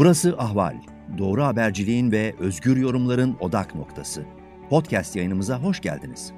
Burası 0.00 0.34
Ahval. 0.38 0.76
Doğru 1.18 1.44
haberciliğin 1.44 2.12
ve 2.12 2.34
özgür 2.38 2.76
yorumların 2.76 3.36
odak 3.40 3.74
noktası. 3.74 4.24
Podcast 4.70 5.16
yayınımıza 5.16 5.62
hoş 5.62 5.80
geldiniz. 5.80 6.32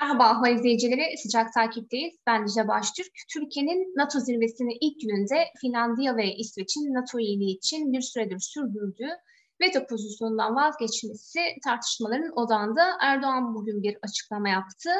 Merhaba 0.00 0.24
Ahval 0.24 0.54
izleyicileri, 0.54 1.18
sıcak 1.22 1.52
takipteyiz. 1.52 2.14
Ben 2.26 2.46
Dicle 2.46 2.68
Baştürk. 2.68 3.12
Türkiye'nin 3.32 3.92
NATO 3.96 4.20
zirvesinin 4.20 4.78
ilk 4.80 5.00
gününde 5.00 5.44
Finlandiya 5.60 6.16
ve 6.16 6.34
İsveç'in 6.34 6.94
NATO 6.94 7.18
üyeliği 7.18 7.56
için 7.56 7.92
bir 7.92 8.00
süredir 8.00 8.38
sürdürdüğü 8.38 9.10
veto 9.60 9.86
pozisyonundan 9.86 10.56
vazgeçmesi 10.56 11.40
tartışmaların 11.64 12.38
odağında 12.38 12.84
Erdoğan 13.00 13.54
bugün 13.54 13.82
bir 13.82 13.96
açıklama 14.02 14.48
yaptı. 14.48 14.90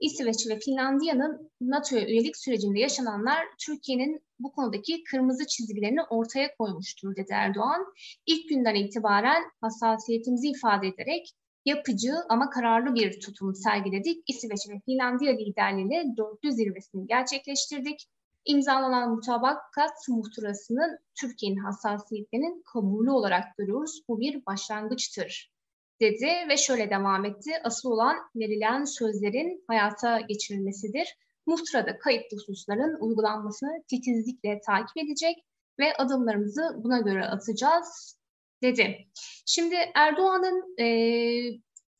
İsveç 0.00 0.48
ve 0.48 0.58
Finlandiya'nın 0.58 1.50
NATO'ya 1.60 2.06
üyelik 2.06 2.36
sürecinde 2.36 2.78
yaşananlar 2.78 3.38
Türkiye'nin 3.66 4.20
bu 4.38 4.52
konudaki 4.52 5.04
kırmızı 5.04 5.46
çizgilerini 5.46 6.02
ortaya 6.02 6.56
koymuştur 6.56 7.16
dedi 7.16 7.32
Erdoğan. 7.32 7.86
İlk 8.26 8.48
günden 8.48 8.74
itibaren 8.74 9.42
hassasiyetimizi 9.60 10.48
ifade 10.48 10.88
ederek 10.88 11.32
yapıcı 11.64 12.12
ama 12.28 12.50
kararlı 12.50 12.94
bir 12.94 13.20
tutum 13.20 13.54
sergiledik. 13.54 14.22
İsveç 14.26 14.68
ve 14.68 14.80
Finlandiya 14.86 15.32
liderliğiyle 15.32 16.04
dörtlü 16.16 16.52
zirvesini 16.52 17.06
gerçekleştirdik. 17.06 18.06
İmzalanan 18.44 19.10
mutabakat 19.10 20.08
muhtırasının 20.08 20.98
Türkiye'nin 21.20 21.58
hassasiyetlerinin 21.58 22.62
kabulü 22.72 23.10
olarak 23.10 23.56
görüyoruz. 23.56 24.02
Bu 24.08 24.20
bir 24.20 24.46
başlangıçtır 24.46 25.57
dedi 26.00 26.28
ve 26.48 26.56
şöyle 26.56 26.90
devam 26.90 27.24
etti. 27.24 27.50
Asıl 27.64 27.90
olan 27.90 28.16
verilen 28.36 28.84
sözlerin 28.84 29.64
hayata 29.66 30.20
geçirilmesidir. 30.20 31.16
Muhtırada 31.46 31.98
kayıtlı 31.98 32.36
hususların 32.36 32.96
uygulanmasını 33.00 33.82
titizlikle 33.88 34.60
takip 34.66 34.96
edecek 34.96 35.36
ve 35.78 35.96
adımlarımızı 35.96 36.76
buna 36.84 37.00
göre 37.00 37.24
atacağız 37.24 38.18
dedi. 38.62 39.08
Şimdi 39.46 39.74
Erdoğan'ın 39.94 40.74
e, 40.80 40.86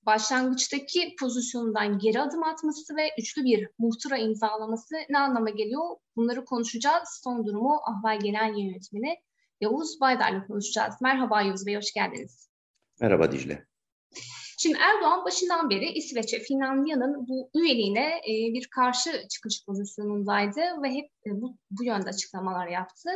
başlangıçtaki 0.02 1.14
pozisyonundan 1.20 1.98
geri 1.98 2.20
adım 2.20 2.42
atması 2.42 2.96
ve 2.96 3.10
üçlü 3.18 3.44
bir 3.44 3.68
muhtıra 3.78 4.16
imzalaması 4.16 4.94
ne 5.10 5.18
anlama 5.18 5.50
geliyor? 5.50 5.96
Bunları 6.16 6.44
konuşacağız. 6.44 7.20
Son 7.24 7.46
durumu 7.46 7.80
Ahval 7.86 8.18
Genel 8.20 8.58
Yönetmeni 8.58 9.16
Yavuz 9.60 10.00
Baydar'la 10.00 10.46
konuşacağız. 10.46 10.94
Merhaba 11.00 11.42
Yavuz 11.42 11.66
Bey, 11.66 11.76
hoş 11.76 11.92
geldiniz. 11.92 12.48
Merhaba 13.00 13.32
Dicle. 13.32 13.66
Şimdi 14.60 14.78
Erdoğan 14.78 15.24
başından 15.24 15.70
beri 15.70 15.92
İsveç 15.92 16.34
ve 16.34 16.38
Finlandiya'nın 16.38 17.28
bu 17.28 17.50
üyeliğine 17.54 18.06
e, 18.06 18.32
bir 18.54 18.68
karşı 18.70 19.28
çıkış 19.28 19.64
pozisyonundaydı 19.66 20.60
ve 20.82 20.90
hep 20.90 21.10
e, 21.26 21.40
bu, 21.40 21.56
bu 21.70 21.84
yönde 21.84 22.08
açıklamalar 22.08 22.66
yaptı. 22.66 23.10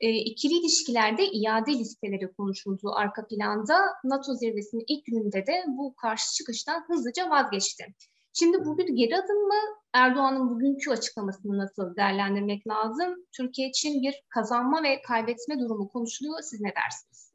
E, 0.00 0.10
ikili 0.10 0.54
ilişkilerde 0.54 1.26
iade 1.26 1.72
listeleri 1.72 2.32
konuşulduğu 2.32 2.92
arka 2.94 3.26
planda 3.26 3.78
NATO 4.04 4.34
zirvesinin 4.34 4.84
ilk 4.88 5.04
gününde 5.06 5.46
de 5.46 5.64
bu 5.66 5.94
karşı 5.94 6.34
çıkıştan 6.34 6.84
hızlıca 6.88 7.30
vazgeçti. 7.30 7.84
Şimdi 8.32 8.64
bu 8.64 8.78
bir 8.78 8.88
geri 8.88 9.16
adım 9.16 9.46
mı? 9.46 9.60
Erdoğan'ın 9.92 10.50
bugünkü 10.50 10.90
açıklamasını 10.90 11.58
nasıl 11.58 11.96
değerlendirmek 11.96 12.66
lazım? 12.68 13.14
Türkiye 13.36 13.68
için 13.68 14.02
bir 14.02 14.22
kazanma 14.28 14.82
ve 14.82 15.02
kaybetme 15.02 15.58
durumu 15.58 15.88
konuşuluyor. 15.88 16.42
Siz 16.42 16.60
ne 16.60 16.72
dersiniz? 16.74 17.29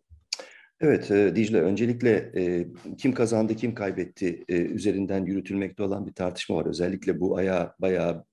Evet 0.82 1.12
e, 1.12 1.36
Dicle, 1.36 1.62
öncelikle 1.62 2.32
e, 2.36 2.68
kim 2.98 3.14
kazandı, 3.14 3.56
kim 3.56 3.76
kaybetti 3.76 4.44
e, 4.50 4.56
üzerinden 4.56 5.26
yürütülmekte 5.26 5.84
olan 5.84 6.08
bir 6.08 6.14
tartışma 6.14 6.56
var. 6.56 6.66
Özellikle 6.66 7.20
bu 7.20 7.38
aya 7.38 7.76
bayağı 7.80 8.26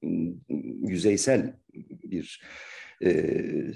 yüzeysel 0.82 1.54
bir 2.04 2.42
e, 3.04 3.34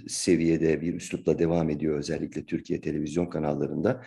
seviyede 0.09 0.81
bir 0.81 0.95
üslupla 0.95 1.39
devam 1.39 1.71
ediyor 1.71 1.99
özellikle 1.99 2.45
Türkiye 2.45 2.81
televizyon 2.81 3.27
kanallarında. 3.27 4.03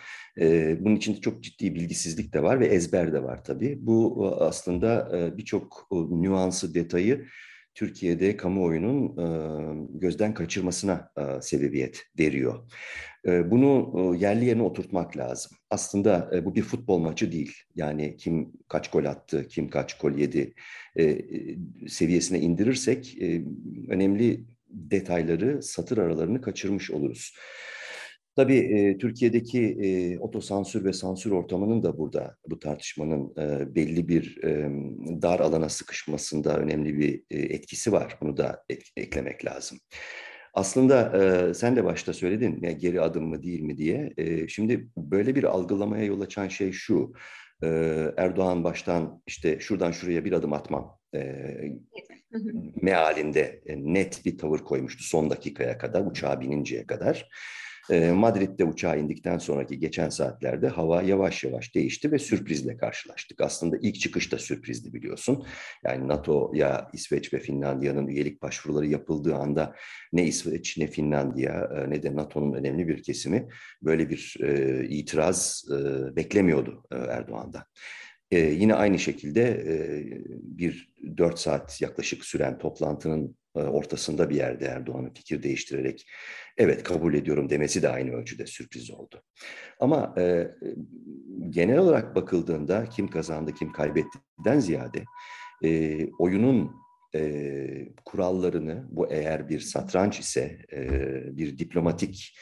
Bunun 0.80 0.96
içinde 0.96 1.20
çok 1.20 1.42
ciddi 1.42 1.74
bilgisizlik 1.74 2.34
de 2.34 2.42
var 2.42 2.60
ve 2.60 2.66
ezber 2.66 3.12
de 3.12 3.22
var 3.22 3.44
tabii. 3.44 3.78
Bu 3.80 4.28
aslında 4.40 5.10
birçok 5.38 5.88
nüansı, 6.10 6.74
detayı 6.74 7.26
Türkiye'de 7.74 8.36
kamuoyunun 8.36 9.16
gözden 10.00 10.34
kaçırmasına 10.34 11.10
sebebiyet 11.42 12.02
veriyor. 12.18 12.70
Bunu 13.26 14.14
yerli 14.20 14.44
yerine 14.44 14.62
oturtmak 14.62 15.16
lazım. 15.16 15.52
Aslında 15.70 16.30
bu 16.44 16.54
bir 16.54 16.62
futbol 16.62 16.98
maçı 16.98 17.32
değil. 17.32 17.52
Yani 17.76 18.16
kim 18.16 18.52
kaç 18.68 18.90
gol 18.90 19.04
attı, 19.04 19.46
kim 19.48 19.68
kaç 19.68 19.98
gol 19.98 20.12
yedi 20.12 20.54
seviyesine 21.88 22.40
indirirsek 22.40 23.18
önemli 23.88 24.44
detayları, 24.68 25.62
satır 25.62 25.98
aralarını 25.98 26.40
kaçırmış 26.40 26.90
oluruz. 26.90 27.34
Tabii 28.36 28.56
e, 28.58 28.98
Türkiye'deki 28.98 29.60
e, 29.66 30.18
otosansür 30.18 30.84
ve 30.84 30.92
sansür 30.92 31.30
ortamının 31.30 31.82
da 31.82 31.98
burada 31.98 32.36
bu 32.46 32.58
tartışmanın 32.58 33.34
e, 33.38 33.74
belli 33.74 34.08
bir 34.08 34.44
e, 34.44 34.70
dar 35.22 35.40
alana 35.40 35.68
sıkışmasında 35.68 36.58
önemli 36.58 36.98
bir 36.98 37.22
e, 37.30 37.38
etkisi 37.38 37.92
var. 37.92 38.18
Bunu 38.20 38.36
da 38.36 38.64
et, 38.68 38.82
eklemek 38.96 39.44
lazım. 39.44 39.78
Aslında 40.54 41.22
e, 41.22 41.54
sen 41.54 41.76
de 41.76 41.84
başta 41.84 42.12
söyledin 42.12 42.62
ya 42.62 42.72
geri 42.72 43.00
adım 43.00 43.24
mı 43.28 43.42
değil 43.42 43.60
mi 43.60 43.76
diye. 43.76 44.12
E, 44.16 44.48
şimdi 44.48 44.88
böyle 44.96 45.34
bir 45.34 45.44
algılamaya 45.44 46.04
yol 46.04 46.20
açan 46.20 46.48
şey 46.48 46.72
şu. 46.72 47.12
E, 47.62 47.68
Erdoğan 48.16 48.64
baştan 48.64 49.22
işte 49.26 49.60
şuradan 49.60 49.90
şuraya 49.92 50.24
bir 50.24 50.32
adım 50.32 50.52
atmam 50.52 50.98
e, 51.14 51.46
mealinde 52.82 53.62
e, 53.66 53.76
net 53.76 54.24
bir 54.24 54.38
tavır 54.38 54.58
koymuştu 54.58 55.04
son 55.04 55.30
dakikaya 55.30 55.78
kadar 55.78 56.06
uçağa 56.06 56.40
bininceye 56.40 56.86
kadar. 56.86 57.28
Ee, 57.90 58.10
Madrid'de 58.10 58.64
uçağa 58.64 58.96
indikten 58.96 59.38
sonraki 59.38 59.78
geçen 59.78 60.08
saatlerde 60.08 60.68
hava 60.68 61.02
yavaş 61.02 61.44
yavaş 61.44 61.74
değişti 61.74 62.12
ve 62.12 62.18
sürprizle 62.18 62.76
karşılaştık. 62.76 63.40
Aslında 63.40 63.76
ilk 63.82 64.00
çıkış 64.00 64.32
da 64.32 64.38
sürprizdi 64.38 64.92
biliyorsun. 64.92 65.46
Yani 65.84 66.08
NATO'ya 66.08 66.88
İsveç 66.92 67.34
ve 67.34 67.38
Finlandiya'nın 67.38 68.06
üyelik 68.06 68.42
başvuruları 68.42 68.86
yapıldığı 68.86 69.34
anda 69.34 69.74
ne 70.12 70.26
İsveç 70.26 70.78
ne 70.78 70.86
Finlandiya 70.86 71.70
e, 71.76 71.90
ne 71.90 72.02
de 72.02 72.16
NATO'nun 72.16 72.52
önemli 72.52 72.88
bir 72.88 73.02
kesimi 73.02 73.48
böyle 73.82 74.10
bir 74.10 74.36
e, 74.42 74.84
itiraz 74.88 75.64
e, 75.70 75.76
beklemiyordu 76.16 76.84
e, 76.92 76.96
Erdoğan'dan. 76.96 77.64
Ee, 78.30 78.38
yine 78.38 78.74
aynı 78.74 78.98
şekilde 78.98 79.42
e, 79.42 79.74
bir 80.42 80.94
dört 81.16 81.38
saat 81.38 81.80
yaklaşık 81.80 82.24
süren 82.24 82.58
toplantının 82.58 83.24
e, 83.26 83.39
ortasında 83.54 84.30
bir 84.30 84.36
yerde 84.36 84.64
Erdoğan'ın 84.64 85.10
fikir 85.10 85.42
değiştirerek 85.42 86.06
evet 86.58 86.82
kabul 86.82 87.14
ediyorum 87.14 87.50
demesi 87.50 87.82
de 87.82 87.88
aynı 87.88 88.12
ölçüde 88.12 88.46
sürpriz 88.46 88.90
oldu. 88.90 89.22
Ama 89.80 90.14
e, 90.18 90.50
genel 91.50 91.78
olarak 91.78 92.14
bakıldığında 92.16 92.84
kim 92.84 93.08
kazandı 93.08 93.54
kim 93.54 93.72
kaybettiğinden 93.72 94.58
ziyade 94.58 95.04
e, 95.64 96.06
oyunun 96.18 96.70
e, 97.14 97.88
kurallarını 98.04 98.86
bu 98.90 99.12
eğer 99.12 99.48
bir 99.48 99.60
satranç 99.60 100.20
ise 100.20 100.58
e, 100.72 100.88
bir 101.36 101.58
diplomatik 101.58 102.36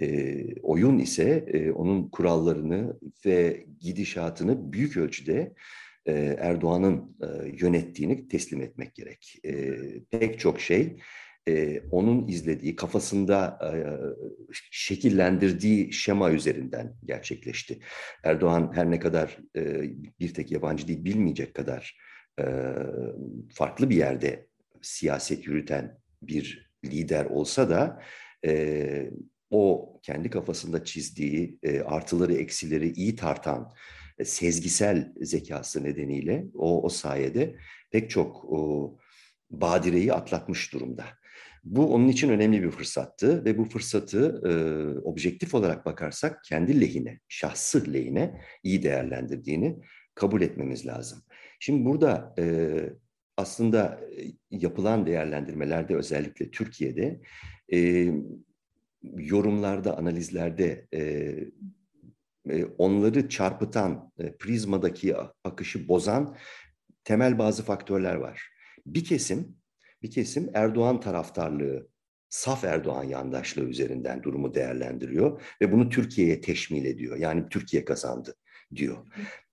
e, 0.00 0.44
oyun 0.62 0.98
ise 0.98 1.44
e, 1.46 1.70
onun 1.70 2.08
kurallarını 2.08 2.98
ve 3.26 3.66
gidişatını 3.80 4.72
büyük 4.72 4.96
ölçüde 4.96 5.54
e, 6.10 6.36
Erdoğan'ın 6.38 7.16
e, 7.22 7.26
yönettiğini 7.60 8.28
teslim 8.28 8.62
etmek 8.62 8.94
gerek. 8.94 9.38
E, 9.44 9.74
pek 10.10 10.40
çok 10.40 10.60
şey 10.60 10.96
onun 11.90 12.28
izlediği, 12.28 12.76
kafasında 12.76 13.58
şekillendirdiği 14.70 15.92
şema 15.92 16.30
üzerinden 16.30 16.94
gerçekleşti. 17.04 17.78
Erdoğan 18.24 18.72
her 18.74 18.90
ne 18.90 18.98
kadar 18.98 19.38
bir 20.20 20.34
tek 20.34 20.50
yabancı 20.50 20.88
değil 20.88 21.04
bilmeyecek 21.04 21.54
kadar 21.54 21.98
farklı 23.54 23.90
bir 23.90 23.96
yerde 23.96 24.46
siyaset 24.82 25.46
yürüten 25.46 25.98
bir 26.22 26.72
lider 26.84 27.24
olsa 27.24 27.70
da 27.70 28.02
o 29.50 29.92
kendi 30.02 30.30
kafasında 30.30 30.84
çizdiği 30.84 31.58
artıları 31.84 32.34
eksileri 32.34 32.92
iyi 32.92 33.16
tartan 33.16 33.72
sezgisel 34.24 35.12
zekası 35.20 35.84
nedeniyle 35.84 36.46
o, 36.54 36.82
o 36.82 36.88
sayede 36.88 37.56
pek 37.90 38.10
çok 38.10 38.44
o, 38.44 38.96
badireyi 39.50 40.12
atlatmış 40.12 40.72
durumda. 40.72 41.04
Bu 41.64 41.94
onun 41.94 42.08
için 42.08 42.28
önemli 42.28 42.62
bir 42.62 42.70
fırsattı 42.70 43.44
ve 43.44 43.58
bu 43.58 43.64
fırsatı 43.64 44.42
e, 44.46 44.52
objektif 44.98 45.54
olarak 45.54 45.86
bakarsak 45.86 46.44
kendi 46.44 46.80
lehine, 46.80 47.20
şahsı 47.28 47.92
lehine 47.92 48.40
iyi 48.62 48.82
değerlendirdiğini 48.82 49.80
kabul 50.14 50.42
etmemiz 50.42 50.86
lazım. 50.86 51.22
Şimdi 51.60 51.84
burada 51.84 52.34
e, 52.38 52.44
aslında 53.36 54.00
yapılan 54.50 55.06
değerlendirmelerde 55.06 55.96
özellikle 55.96 56.50
Türkiye'de 56.50 57.20
e, 57.72 58.10
yorumlarda, 59.02 59.98
analizlerde 59.98 60.86
e, 60.92 61.00
e, 61.00 61.50
onları 62.78 63.28
çarpıtan, 63.28 64.12
e, 64.18 64.36
prizmadaki 64.36 65.16
akışı 65.44 65.88
bozan 65.88 66.36
temel 67.04 67.38
bazı 67.38 67.62
faktörler 67.64 68.14
var. 68.14 68.48
Bir 68.86 69.04
kesim 69.04 69.56
Bir 70.02 70.10
kesim 70.10 70.50
Erdoğan 70.54 71.00
taraftarlığı, 71.00 71.88
saf 72.28 72.64
Erdoğan 72.64 73.04
yandaşlığı 73.04 73.64
üzerinden 73.64 74.22
durumu 74.22 74.54
değerlendiriyor 74.54 75.42
ve 75.62 75.72
bunu 75.72 75.88
Türkiye'ye 75.88 76.40
teşmil 76.40 76.84
ediyor. 76.84 77.16
Yani 77.16 77.48
Türkiye 77.50 77.84
kazandı 77.84 78.34
diyor. 78.74 78.96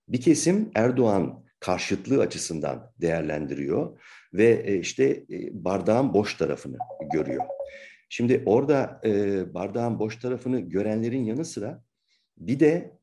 Bir 0.07 0.21
kesim 0.21 0.71
Erdoğan 0.75 1.43
karşıtlığı 1.59 2.21
açısından 2.21 2.93
değerlendiriyor 3.01 3.99
ve 4.33 4.63
e, 4.65 4.79
işte 4.79 5.03
e, 5.05 5.63
bardağın 5.63 6.13
boş 6.13 6.37
tarafını 6.37 6.77
görüyor. 7.13 7.43
Şimdi 8.09 8.43
orada 8.45 9.01
bardağın 9.53 9.99
boş 9.99 10.17
tarafını 10.17 10.59
görenlerin 10.59 11.23
yanı 11.23 11.45
sıra 11.45 11.83
bir 12.37 12.59
de 12.59 12.97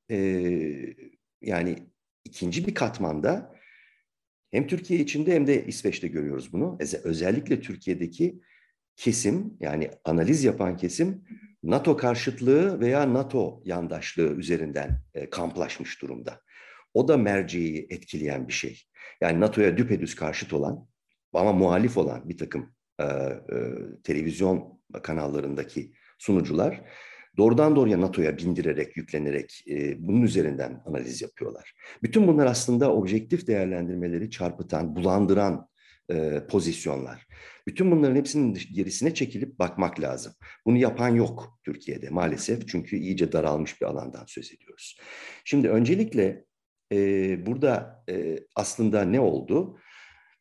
yani 1.42 1.76
ikinci 2.24 2.66
bir 2.66 2.74
katmanda 2.74 3.54
hem 4.50 4.66
Türkiye 4.66 5.00
içinde 5.00 5.34
hem 5.34 5.46
de 5.46 5.66
İsveç'te 5.66 6.08
görüyoruz 6.08 6.52
bunu. 6.52 6.78
Özellikle 7.04 7.60
Türkiye'deki 7.60 8.40
kesim 8.96 9.56
yani 9.60 9.90
analiz 10.04 10.44
yapan 10.44 10.76
kesim 10.76 11.24
NATO 11.62 11.96
karşıtlığı 11.96 12.80
veya 12.80 13.14
NATO 13.14 13.62
yandaşlığı 13.64 14.34
üzerinden 14.34 15.02
kamplaşmış 15.30 16.02
durumda. 16.02 16.40
O 16.94 17.08
da 17.08 17.16
merceği 17.16 17.86
etkileyen 17.90 18.48
bir 18.48 18.52
şey. 18.52 18.82
Yani 19.20 19.40
NATO'ya 19.40 19.76
düpedüz 19.76 20.14
karşıt 20.14 20.52
olan 20.52 20.88
ama 21.32 21.52
muhalif 21.52 21.96
olan 21.96 22.28
bir 22.28 22.38
takım 22.38 22.74
e, 23.00 23.04
e, 23.04 23.38
televizyon 24.04 24.80
kanallarındaki 25.02 25.92
sunucular 26.18 26.82
doğrudan 27.36 27.76
doğruya 27.76 28.00
NATO'ya 28.00 28.38
bindirerek, 28.38 28.96
yüklenerek 28.96 29.64
e, 29.70 30.06
bunun 30.08 30.22
üzerinden 30.22 30.82
analiz 30.86 31.22
yapıyorlar. 31.22 31.72
Bütün 32.02 32.26
bunlar 32.26 32.46
aslında 32.46 32.94
objektif 32.94 33.46
değerlendirmeleri 33.46 34.30
çarpıtan, 34.30 34.96
bulandıran 34.96 35.68
e, 36.10 36.46
pozisyonlar. 36.48 37.26
Bütün 37.66 37.90
bunların 37.90 38.16
hepsinin 38.16 38.58
gerisine 38.74 39.14
çekilip 39.14 39.58
bakmak 39.58 40.00
lazım. 40.00 40.32
Bunu 40.66 40.76
yapan 40.76 41.08
yok 41.08 41.58
Türkiye'de 41.64 42.10
maalesef 42.10 42.68
çünkü 42.68 42.96
iyice 42.96 43.32
daralmış 43.32 43.80
bir 43.80 43.86
alandan 43.86 44.24
söz 44.26 44.52
ediyoruz. 44.52 44.98
Şimdi 45.44 45.68
öncelikle 45.68 46.44
e, 46.92 47.46
burada 47.46 48.04
e, 48.10 48.38
aslında 48.56 49.02
ne 49.02 49.20
oldu? 49.20 49.78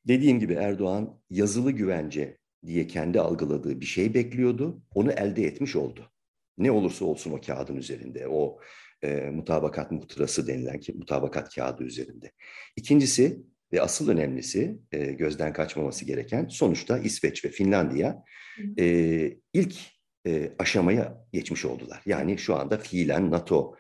Dediğim 0.08 0.40
gibi 0.40 0.54
Erdoğan 0.54 1.22
yazılı 1.30 1.72
güvence 1.72 2.38
diye 2.66 2.88
kendi 2.88 3.20
algıladığı 3.20 3.82
bir 3.82 3.86
şey 3.86 4.14
bekliyordu. 4.14 4.84
Onu 4.96 5.12
elde 5.12 5.44
etmiş 5.44 5.76
oldu. 5.76 6.13
Ne 6.58 6.72
olursa 6.72 7.06
olsun 7.06 7.32
o 7.32 7.42
kağıdın 7.42 7.76
üzerinde, 7.76 8.28
o 8.28 8.60
e, 9.04 9.30
mutabakat 9.30 9.92
muhtırası 9.92 10.48
denilen 10.48 10.80
ki 10.80 10.94
mutabakat 10.94 11.56
kağıdı 11.56 11.84
üzerinde. 11.84 12.32
İkincisi 12.76 13.44
ve 13.74 13.82
asıl 13.82 14.10
önemlisi 14.10 14.78
e, 14.92 15.06
gözden 15.06 15.54
kaçmaması 15.54 16.06
gereken 16.06 16.48
sonuçta 16.48 17.00
İsveç 17.00 17.46
ve 17.46 17.50
Finlandiya 17.50 18.24
e, 18.80 18.86
ilk 19.54 19.76
e, 20.28 20.52
aşamaya 20.60 21.26
geçmiş 21.34 21.66
oldular. 21.66 22.02
Yani 22.06 22.38
şu 22.38 22.56
anda 22.56 22.78
fiilen 22.78 23.32
NATO 23.32 23.76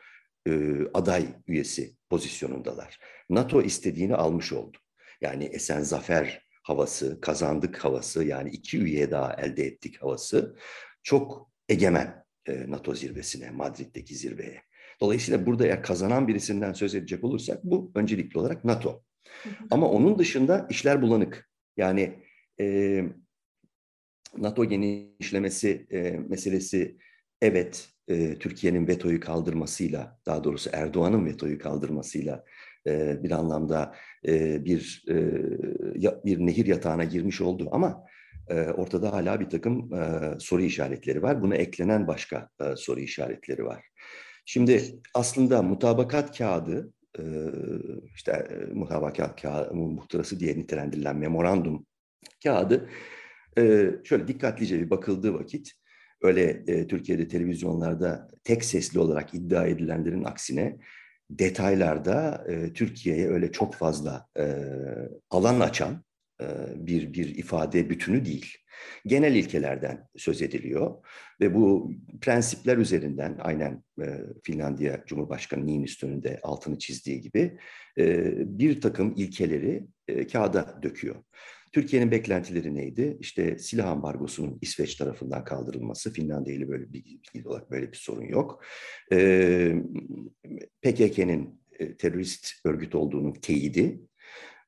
e, 0.48 0.52
aday 0.94 1.25
üyesi 1.48 1.96
pozisyonundalar. 2.10 3.00
NATO 3.30 3.62
istediğini 3.62 4.16
almış 4.16 4.54
oldu. 4.54 4.78
Yani 5.22 5.44
esen 5.44 5.81
zafer 5.81 6.48
havası, 6.64 7.22
kazandık 7.22 7.78
havası 7.86 8.24
yani 8.24 8.50
iki 8.50 8.78
üye 8.78 9.12
daha 9.12 9.34
elde 9.34 9.64
ettik 9.64 10.02
havası 10.02 10.56
çok 11.04 11.52
egemen 11.70 12.23
e, 12.48 12.72
NATO 12.72 12.95
zirvesine, 12.95 13.51
Madrid'deki 13.51 14.16
zirveye. 14.16 14.62
Dolayısıyla 15.01 15.45
burada 15.45 15.68
eğer 15.68 15.84
kazanan 15.84 16.28
birisinden 16.28 16.74
söz 16.74 16.95
edecek 16.95 17.24
olursak 17.24 17.63
bu 17.63 17.92
öncelikli 17.95 18.40
olarak 18.40 18.66
NATO. 18.66 19.04
Ama 19.72 19.90
onun 19.90 20.19
dışında 20.19 20.68
işler 20.69 21.01
bulanık. 21.01 21.50
Yani 21.78 22.19
e, 22.60 23.04
NATO 24.38 24.66
genişlemesi 24.66 25.88
e, 25.92 26.12
meselesi 26.12 26.98
evet 27.42 27.90
e, 28.07 28.40
Türkiye'nin 28.40 28.88
vetoyu 28.88 29.19
kaldırmasıyla, 29.19 30.19
daha 30.25 30.44
doğrusu 30.44 30.69
Erdoğan'ın 30.74 31.25
vetoyu 31.25 31.60
kaldırmasıyla 31.60 32.44
e, 32.88 33.24
bir 33.24 33.31
anlamda 33.31 33.96
e, 34.28 34.66
bir 34.66 35.06
e, 35.10 35.16
bir 36.25 36.39
nehir 36.39 36.66
yatağına 36.66 37.04
girmiş 37.04 37.42
oldu 37.42 37.69
ama 37.72 38.06
ortada 38.50 39.13
hala 39.13 39.40
bir 39.40 39.50
takım 39.50 39.90
soru 40.40 40.62
işaretleri 40.62 41.22
var. 41.22 41.42
Buna 41.42 41.56
eklenen 41.56 42.07
başka 42.07 42.50
soru 42.75 43.00
işaretleri 43.00 43.66
var. 43.66 43.86
Şimdi 44.45 45.00
aslında 45.13 45.62
mutabakat 45.62 46.38
kağıdı, 46.38 46.94
işte 48.16 48.48
mutabakat 48.74 49.42
kağıdı, 49.42 49.74
muhtırası 49.74 50.40
diye 50.40 50.57
nitelendirilen 50.57 51.18
memorandum 51.18 51.86
kağıdı, 52.44 52.90
şöyle 54.04 54.28
dikkatlice 54.28 54.80
bir 54.80 54.89
bakıldığı 54.89 55.34
vakit 55.34 55.72
öyle 56.22 56.66
Türkiye'de 56.88 57.28
televizyonlarda 57.28 58.28
tek 58.44 58.66
sesli 58.66 59.00
olarak 59.00 59.34
iddia 59.34 59.66
edilenlerin 59.66 60.24
aksine 60.24 60.78
detaylarda 61.30 62.48
Türkiye'ye 62.74 63.30
öyle 63.30 63.51
çok 63.51 63.75
fazla 63.75 64.28
alan 65.30 65.60
açan 65.60 66.04
bir 66.75 67.13
bir 67.13 67.36
ifade 67.36 67.90
bütünü 67.90 68.25
değil. 68.25 68.57
Genel 69.06 69.36
ilkelerden 69.36 70.07
söz 70.16 70.42
ediliyor 70.42 71.06
ve 71.42 71.56
bu 71.56 71.92
prensipler 72.22 72.78
üzerinden 72.78 73.38
aynen 73.40 73.84
e, 74.01 74.06
Finlandiya 74.44 75.04
Cumhurbaşkanı 75.06 75.66
Niinistö'nün 75.66 76.24
de 76.24 76.40
altını 76.44 76.80
çizdiği 76.80 77.22
gibi 77.22 77.57
e, 77.98 78.34
bir 78.60 78.81
takım 78.81 79.13
ilkeleri 79.18 79.88
e, 80.07 80.28
kağıda 80.28 80.80
döküyor. 80.84 81.16
Türkiye'nin 81.74 82.12
beklentileri 82.12 82.75
neydi? 82.75 83.18
İşte 83.19 83.57
silah 83.57 83.88
ambargosunun 83.88 84.57
İsveç 84.62 84.96
tarafından 84.96 85.44
kaldırılması. 85.44 86.13
Finlandiya 86.13 86.56
ile 86.56 86.69
böyle 86.69 86.94
bir 86.94 87.04
bilgi 87.34 87.48
olarak 87.48 87.72
böyle 87.72 87.92
bir 87.92 87.98
sorun 87.98 88.25
yok. 88.25 88.63
Ee, 89.12 89.75
PKK'nin 90.81 91.62
e, 91.80 91.98
terörist 91.98 92.48
örgüt 92.66 92.96
olduğunun 92.96 93.34
teyidi 93.34 94.01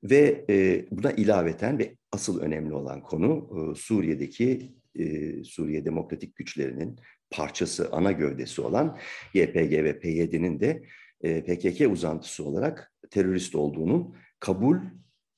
ve 0.10 0.46
e, 0.50 0.86
buna 0.92 1.12
ilaveten 1.12 1.80
ve 1.80 1.96
asıl 2.12 2.42
önemli 2.42 2.74
olan 2.74 3.04
konu 3.04 3.50
e, 3.52 3.75
Suriye'deki 3.75 4.75
e, 4.96 5.44
Suriye 5.44 5.86
Demokratik 5.86 6.36
Güçlerinin 6.36 7.00
parçası, 7.30 7.90
ana 7.92 8.12
gövdesi 8.12 8.62
olan 8.62 8.98
YPG 9.34 9.72
ve 9.72 10.00
PYD'nin 10.00 10.60
de 10.60 10.84
e, 11.22 11.44
PKK 11.44 11.92
uzantısı 11.92 12.44
olarak 12.44 12.94
terörist 13.12 13.56
olduğunun 13.56 14.16
kabul 14.40 14.78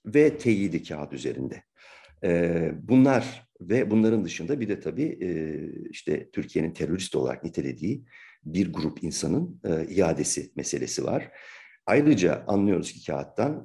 ve 0.05 0.37
teyidi 0.37 0.83
kağıt 0.83 1.13
üzerinde. 1.13 1.63
E, 2.23 2.71
bunlar 2.81 3.47
ve 3.61 3.91
bunların 3.91 4.25
dışında 4.25 4.59
bir 4.59 4.69
de 4.69 4.79
tabii 4.79 5.17
e, 5.21 5.29
işte 5.89 6.29
Türkiye'nin 6.29 6.71
terörist 6.71 7.15
olarak 7.15 7.43
nitelediği 7.43 8.03
bir 8.45 8.73
grup 8.73 9.03
insanın 9.03 9.61
e, 9.65 9.93
iadesi 9.93 10.51
meselesi 10.55 11.03
var. 11.03 11.31
Ayrıca 11.85 12.43
anlıyoruz 12.47 12.91
ki 12.91 13.05
kağıttan 13.05 13.63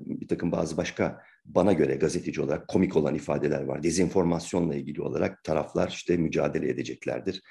bir 0.00 0.28
takım 0.28 0.52
bazı 0.52 0.76
başka 0.76 1.22
bana 1.44 1.72
göre 1.72 1.94
gazeteci 1.94 2.42
olarak 2.42 2.68
komik 2.68 2.96
olan 2.96 3.14
ifadeler 3.14 3.62
var. 3.62 3.82
Dezenformasyonla 3.82 4.74
ilgili 4.74 5.02
olarak 5.02 5.44
taraflar 5.44 5.88
işte 5.88 6.16
mücadele 6.16 6.68
edeceklerdir 6.68 7.42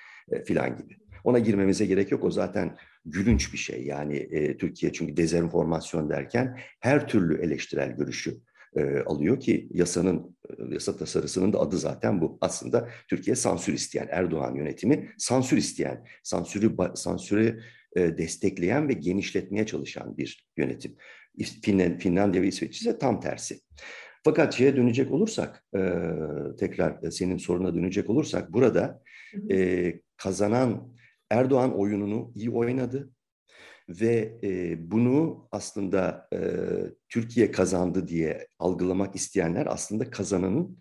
filan 0.46 0.78
gibi. 0.78 0.98
Ona 1.24 1.40
girmemize 1.40 1.86
gerek 1.86 2.12
yok. 2.12 2.24
O 2.24 2.32
zaten 2.32 2.78
gülünç 3.06 3.54
bir 3.54 3.58
şey. 3.58 3.86
Yani 3.86 4.18
e, 4.18 4.58
Türkiye 4.58 4.94
çünkü 4.94 5.18
dezenformasyon 5.18 6.10
derken 6.10 6.60
her 6.80 7.08
türlü 7.08 7.42
eleştirel 7.42 7.96
görüşü 7.96 8.38
e, 8.76 9.00
alıyor 9.00 9.40
ki 9.40 9.68
yasanın 9.72 10.38
yasa 10.70 10.98
tasarısının 10.98 11.54
da 11.54 11.60
adı 11.60 11.78
zaten 11.78 12.22
bu. 12.22 12.38
Aslında 12.42 12.90
Türkiye 13.08 13.36
sansür 13.36 13.74
isteyen 13.74 14.08
Erdoğan 14.12 14.56
yönetimi 14.56 15.10
sansür 15.18 15.58
isteyen, 15.58 16.06
sansürü 16.24 16.76
sansürü 16.96 17.62
e, 17.96 18.18
destekleyen 18.18 18.90
ve 18.90 18.94
genişletmeye 18.94 19.66
çalışan 19.66 20.18
bir 20.18 20.48
yönetim. 20.58 20.96
Finland, 21.38 22.00
Finlandiya 22.00 22.44
ve 22.44 22.48
İsveç 22.48 22.82
ise 22.82 22.98
tam 22.98 23.20
tersi. 23.20 23.60
Fakat 24.24 24.54
şeye 24.54 24.76
dönecek 24.76 25.12
olursak, 25.12 25.66
e, 25.76 25.80
tekrar 26.60 27.12
senin 27.12 27.38
soruna 27.38 27.76
dönecek 27.76 28.10
olursak, 28.10 28.54
burada 28.54 29.02
e, 29.52 29.94
kazanan 30.18 30.96
Erdoğan 31.32 31.78
oyununu 31.78 32.32
iyi 32.36 32.50
oynadı 32.50 33.10
ve 33.90 34.40
e, 34.44 34.92
bunu 34.92 35.48
aslında 35.52 36.28
e, 36.34 36.40
Türkiye 37.10 37.52
kazandı 37.52 38.08
diye 38.08 38.48
algılamak 38.60 39.16
isteyenler 39.16 39.66
aslında 39.66 40.10
kazananın 40.10 40.80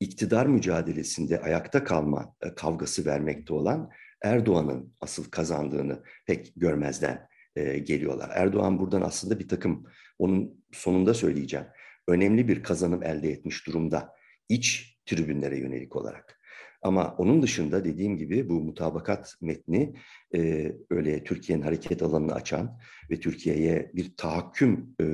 iktidar 0.00 0.46
mücadelesinde 0.46 1.40
ayakta 1.40 1.84
kalma 1.84 2.34
e, 2.42 2.54
kavgası 2.54 3.04
vermekte 3.04 3.54
olan 3.54 3.90
Erdoğan'ın 4.22 4.92
asıl 5.00 5.24
kazandığını 5.30 6.02
pek 6.26 6.52
görmezden 6.56 7.28
e, 7.56 7.78
geliyorlar. 7.78 8.30
Erdoğan 8.34 8.78
buradan 8.78 9.02
aslında 9.02 9.38
bir 9.38 9.48
takım 9.48 9.86
onun 10.18 10.64
sonunda 10.72 11.14
söyleyeceğim 11.14 11.66
önemli 12.08 12.48
bir 12.48 12.62
kazanım 12.62 13.02
elde 13.02 13.30
etmiş 13.30 13.66
durumda 13.66 14.14
iç 14.48 14.98
tribünlere 15.06 15.58
yönelik 15.58 15.96
olarak. 15.96 16.40
Ama 16.82 17.14
onun 17.18 17.42
dışında 17.42 17.84
dediğim 17.84 18.16
gibi 18.16 18.48
bu 18.48 18.60
mutabakat 18.60 19.34
metni 19.40 19.94
e, 20.34 20.72
öyle 20.90 21.24
Türkiye'nin 21.24 21.62
hareket 21.62 22.02
alanını 22.02 22.34
açan 22.34 22.78
ve 23.10 23.20
Türkiye'ye 23.20 23.90
bir 23.94 24.16
tahakküm 24.16 24.94
e, 25.00 25.04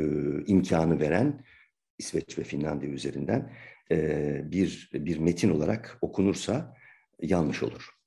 imkanı 0.46 1.00
veren 1.00 1.44
İsveç 1.98 2.38
ve 2.38 2.44
Finlandiya 2.44 2.92
üzerinden 2.92 3.52
bir 4.50 4.90
bir 4.94 5.18
metin 5.18 5.50
olarak 5.50 5.98
okunursa 6.00 6.76
yanlış 7.22 7.62
olur. 7.62 8.01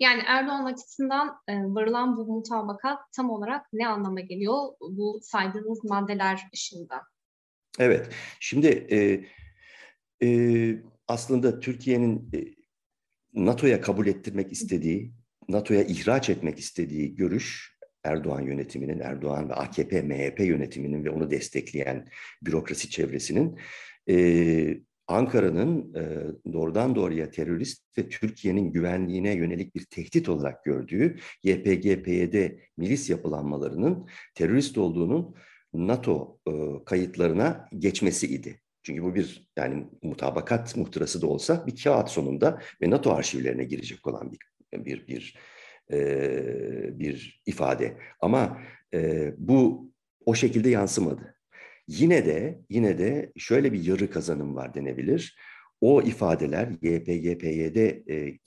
Yani 0.00 0.22
Erdoğan 0.26 0.64
açısından 0.64 1.36
varılan 1.48 2.16
bu 2.16 2.26
mutabakat 2.26 2.98
tam 3.12 3.30
olarak 3.30 3.66
ne 3.72 3.88
anlama 3.88 4.20
geliyor? 4.20 4.56
Bu 4.80 5.20
saydığınız 5.22 5.84
maddeler 5.84 6.40
dışında? 6.52 7.02
Evet, 7.78 8.08
şimdi 8.40 8.66
e, 8.66 9.24
e, 10.26 10.82
aslında 11.08 11.60
Türkiye'nin 11.60 12.30
e, 12.34 12.44
NATO'ya 13.34 13.80
kabul 13.80 14.06
ettirmek 14.06 14.52
istediği, 14.52 15.12
NATO'ya 15.48 15.82
ihraç 15.82 16.30
etmek 16.30 16.58
istediği 16.58 17.14
görüş 17.14 17.74
Erdoğan 18.04 18.40
yönetiminin, 18.40 19.00
Erdoğan 19.00 19.48
ve 19.48 19.54
AKP, 19.54 20.02
MHP 20.02 20.40
yönetiminin 20.40 21.04
ve 21.04 21.10
onu 21.10 21.30
destekleyen 21.30 22.08
bürokrasi 22.42 22.90
çevresinin 22.90 23.58
e, 24.08 24.14
Ankara'nın 25.06 25.94
e, 25.94 26.02
doğrudan 26.52 26.94
doğruya 26.94 27.30
terörist 27.30 27.98
ve 27.98 28.08
Türkiye'nin 28.08 28.72
güvenliğine 28.72 29.34
yönelik 29.34 29.74
bir 29.74 29.84
tehdit 29.84 30.28
olarak 30.28 30.64
gördüğü 30.64 31.16
YPG-PYD 31.44 32.58
milis 32.76 33.10
yapılanmalarının 33.10 34.08
terörist 34.34 34.78
olduğunun 34.78 35.34
NATO 35.74 36.38
e, 36.48 36.52
kayıtlarına 36.84 37.68
geçmesi 37.78 38.26
idi. 38.26 38.60
Çünkü 38.82 39.02
bu 39.02 39.14
bir 39.14 39.50
yani 39.56 39.86
mutabakat 40.02 40.76
muhtırası 40.76 41.22
da 41.22 41.26
olsa 41.26 41.66
bir 41.66 41.82
kağıt 41.82 42.10
sonunda 42.10 42.60
ve 42.82 42.90
NATO 42.90 43.12
arşivlerine 43.12 43.64
girecek 43.64 44.06
olan 44.06 44.32
bir 44.32 44.38
bir 44.84 45.06
bir 45.06 45.38
e, 45.92 46.98
bir 46.98 47.42
ifade. 47.46 47.96
Ama 48.20 48.58
e, 48.94 49.32
bu 49.38 49.90
o 50.26 50.34
şekilde 50.34 50.70
yansımadı. 50.70 51.34
Yine 51.88 52.26
de 52.26 52.60
yine 52.70 52.98
de 52.98 53.32
şöyle 53.36 53.72
bir 53.72 53.84
yarı 53.84 54.10
kazanım 54.10 54.56
var 54.56 54.74
denebilir. 54.74 55.38
O 55.80 56.02
ifadeler 56.02 56.80
PYD 56.80 57.76
e, 58.10 58.38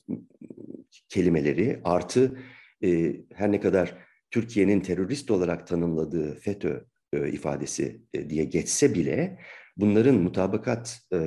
kelimeleri 1.09 1.81
artı 1.83 2.39
e, 2.83 3.15
her 3.33 3.51
ne 3.51 3.59
kadar 3.59 3.97
Türkiye'nin 4.31 4.79
terörist 4.79 5.31
olarak 5.31 5.67
tanımladığı 5.67 6.35
FETÖ 6.39 6.85
e, 7.13 7.31
ifadesi 7.31 8.01
e, 8.13 8.29
diye 8.29 8.43
geçse 8.43 8.93
bile 8.95 9.39
bunların 9.77 10.15
mutabakat 10.15 10.99
e, 11.13 11.19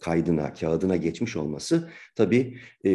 kaydına, 0.00 0.54
kağıdına 0.54 0.96
geçmiş 0.96 1.36
olması 1.36 1.90
tabii 2.14 2.58
e, 2.84 2.90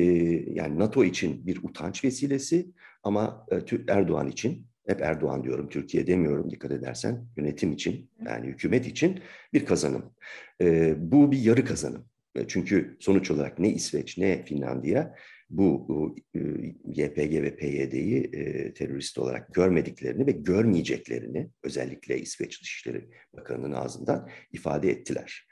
yani 0.54 0.80
NATO 0.80 1.04
için 1.04 1.48
bir 1.48 1.64
utanç 1.64 2.04
vesilesi 2.04 2.72
ama 3.04 3.46
e, 3.52 3.78
Erdoğan 3.88 4.28
için, 4.28 4.68
hep 4.88 5.02
Erdoğan 5.02 5.44
diyorum, 5.44 5.70
Türkiye 5.70 6.08
demiyorum 6.08 6.52
dikkat 6.52 6.72
edersen, 6.72 7.26
yönetim 7.38 7.72
için 7.72 8.10
yani 8.26 8.48
hükümet 8.48 8.88
için 8.88 9.20
bir 9.54 9.66
kazanım. 9.66 10.14
E, 10.62 10.96
bu 11.12 11.32
bir 11.32 11.40
yarı 11.40 11.66
kazanım. 11.66 12.06
E, 12.36 12.48
çünkü 12.48 12.98
sonuç 13.00 13.32
olarak 13.32 13.60
ne 13.60 13.70
İsveç 13.70 14.18
ne 14.18 14.46
Finlandiya 14.46 15.16
bu 15.50 16.16
e, 16.36 16.40
YPG 16.86 17.34
ve 17.42 17.56
PYD'yi 17.56 18.24
e, 18.34 18.74
terörist 18.74 19.18
olarak 19.18 19.54
görmediklerini 19.54 20.28
ve 20.28 20.32
görmeyeceklerini 20.32 21.50
özellikle 21.64 22.20
İsveç 22.20 22.62
Dışişleri 22.62 23.10
Bakanı'nın 23.34 23.72
ağzından 23.72 24.30
ifade 24.52 24.90
ettiler. 24.90 25.48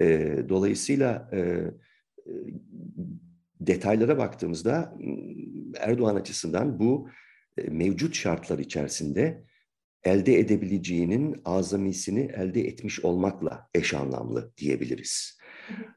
E, 0.00 0.36
dolayısıyla 0.48 1.30
detaylara 3.60 4.18
baktığımızda 4.18 4.94
Erdoğan 5.78 6.16
açısından 6.16 6.78
bu 6.78 7.08
mevcut 7.68 8.14
şartlar 8.14 8.58
içerisinde 8.58 9.44
elde 10.04 10.38
edebileceğinin 10.38 11.36
azamisini 11.44 12.20
elde 12.20 12.60
etmiş 12.60 13.04
olmakla 13.04 13.68
eş 13.74 13.94
anlamlı 13.94 14.52
diyebiliriz. 14.56 15.38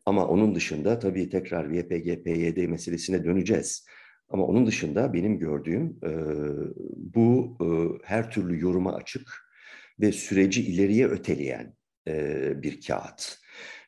Ama 0.06 0.28
onun 0.28 0.56
dışında 0.56 1.00
tabii 1.00 1.30
tekrar 1.30 1.70
YPG, 1.70 2.24
PYD 2.24 2.68
meselesine 2.68 3.24
döneceğiz. 3.24 3.86
Ama 4.30 4.46
onun 4.46 4.66
dışında 4.66 5.14
benim 5.14 5.40
gördüğüm 5.40 6.00
e, 6.04 6.12
bu 6.96 7.58
e, 7.62 7.68
her 8.08 8.32
türlü 8.32 8.62
yoruma 8.62 8.94
açık 8.94 9.48
ve 10.00 10.12
süreci 10.12 10.62
ileriye 10.62 11.08
öteleyen 11.08 11.76
e, 12.08 12.54
bir 12.64 12.82
kağıt. 12.82 13.38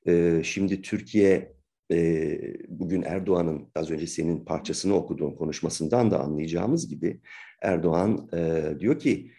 E, 0.08 0.42
şimdi 0.44 0.82
Türkiye 0.82 1.54
e, 1.92 2.40
bugün 2.68 3.02
Erdoğan'ın 3.02 3.72
az 3.76 3.92
önce 3.92 4.08
senin 4.08 4.46
parçasını 4.46 4.94
okuduğun 4.96 5.36
konuşmasından 5.36 6.12
da 6.12 6.20
anlayacağımız 6.20 6.88
gibi 6.88 7.22
Erdoğan 7.62 8.30
e, 8.34 8.64
diyor 8.80 9.00
ki 9.00 9.32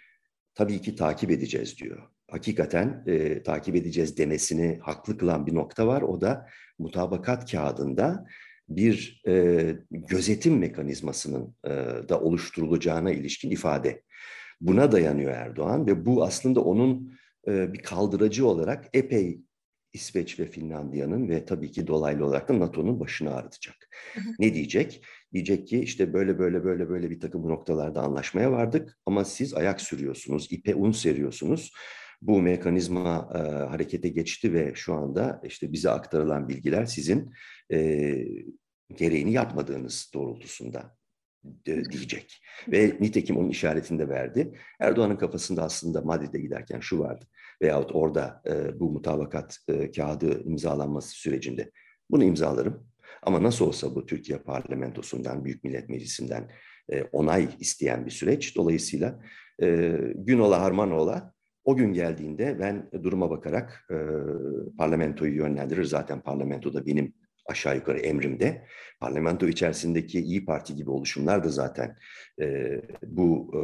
tabii 0.54 0.80
ki 0.80 0.94
takip 0.94 1.30
edeceğiz 1.30 1.78
diyor 1.78 2.10
hakikaten 2.30 3.02
e, 3.06 3.42
takip 3.42 3.76
edeceğiz 3.76 4.16
demesini 4.16 4.78
haklı 4.82 5.18
kılan 5.18 5.46
bir 5.46 5.54
nokta 5.54 5.86
var. 5.86 6.02
O 6.02 6.20
da 6.20 6.46
mutabakat 6.78 7.50
kağıdında 7.50 8.26
bir 8.68 9.22
e, 9.26 9.64
gözetim 9.90 10.58
mekanizmasının 10.58 11.54
e, 11.64 11.70
da 12.08 12.20
oluşturulacağına 12.20 13.10
ilişkin 13.10 13.50
ifade. 13.50 14.02
Buna 14.60 14.92
dayanıyor 14.92 15.32
Erdoğan 15.32 15.86
ve 15.86 16.06
bu 16.06 16.24
aslında 16.24 16.60
onun 16.60 17.18
e, 17.46 17.72
bir 17.72 17.82
kaldıracı 17.82 18.46
olarak 18.46 18.88
epey 18.92 19.40
İsveç 19.92 20.40
ve 20.40 20.46
Finlandiya'nın 20.46 21.28
ve 21.28 21.44
tabii 21.44 21.70
ki 21.70 21.86
dolaylı 21.86 22.24
olarak 22.24 22.48
da 22.48 22.60
NATO'nun 22.60 23.00
başını 23.00 23.34
ağrıtacak. 23.34 23.88
Ne 24.38 24.54
diyecek? 24.54 25.04
Diyecek 25.32 25.68
ki 25.68 25.80
işte 25.80 26.12
böyle 26.12 26.38
böyle 26.38 26.64
böyle 26.64 26.88
böyle 26.88 27.10
bir 27.10 27.20
takım 27.20 27.48
noktalarda 27.48 28.02
anlaşmaya 28.02 28.52
vardık 28.52 28.98
ama 29.06 29.24
siz 29.24 29.54
ayak 29.54 29.80
sürüyorsunuz, 29.80 30.52
ipe 30.52 30.74
un 30.74 30.92
seriyorsunuz 30.92 31.72
bu 32.22 32.42
mekanizma 32.42 33.28
e, 33.34 33.38
harekete 33.38 34.08
geçti 34.08 34.52
ve 34.52 34.72
şu 34.74 34.94
anda 34.94 35.40
işte 35.44 35.72
bize 35.72 35.90
aktarılan 35.90 36.48
bilgiler 36.48 36.84
sizin 36.84 37.32
e, 37.72 37.78
gereğini 38.96 39.32
yapmadığınız 39.32 40.10
doğrultusunda 40.14 40.96
diyecek. 41.64 42.42
Ve 42.68 42.96
nitekim 43.00 43.36
onun 43.36 43.48
işaretini 43.48 43.98
de 43.98 44.08
verdi. 44.08 44.58
Erdoğan'ın 44.80 45.16
kafasında 45.16 45.62
aslında 45.62 46.00
Madrid'e 46.00 46.40
giderken 46.40 46.80
şu 46.80 46.98
vardı 46.98 47.24
veyahut 47.62 47.90
orada 47.94 48.42
e, 48.46 48.80
bu 48.80 48.90
mutabakat 48.90 49.58
e, 49.68 49.90
kağıdı 49.90 50.44
imzalanması 50.44 51.10
sürecinde 51.10 51.70
bunu 52.10 52.24
imzalarım. 52.24 52.86
Ama 53.22 53.42
nasıl 53.42 53.66
olsa 53.66 53.94
bu 53.94 54.06
Türkiye 54.06 54.38
parlamentosundan, 54.38 55.44
Büyük 55.44 55.64
Millet 55.64 55.88
Meclisi'nden 55.88 56.50
e, 56.92 57.02
onay 57.02 57.48
isteyen 57.58 58.06
bir 58.06 58.10
süreç. 58.10 58.56
Dolayısıyla 58.56 59.22
e, 59.62 59.98
gün 60.14 60.38
ola 60.38 60.62
harman 60.62 60.90
ola 60.90 61.34
o 61.64 61.76
gün 61.76 61.92
geldiğinde 61.92 62.58
ben 62.60 62.90
duruma 63.02 63.30
bakarak 63.30 63.86
e, 63.90 63.96
parlamentoyu 64.78 65.36
yönlendirir. 65.36 65.84
Zaten 65.84 66.20
parlamentoda 66.20 66.86
benim 66.86 67.14
aşağı 67.46 67.76
yukarı 67.76 67.98
emrimde. 67.98 68.66
Parlamento 69.00 69.48
içerisindeki 69.48 70.20
İyi 70.20 70.44
Parti 70.44 70.76
gibi 70.76 70.90
oluşumlar 70.90 71.44
da 71.44 71.48
zaten 71.48 71.96
e, 72.40 72.80
bu 73.06 73.50
e, 73.54 73.60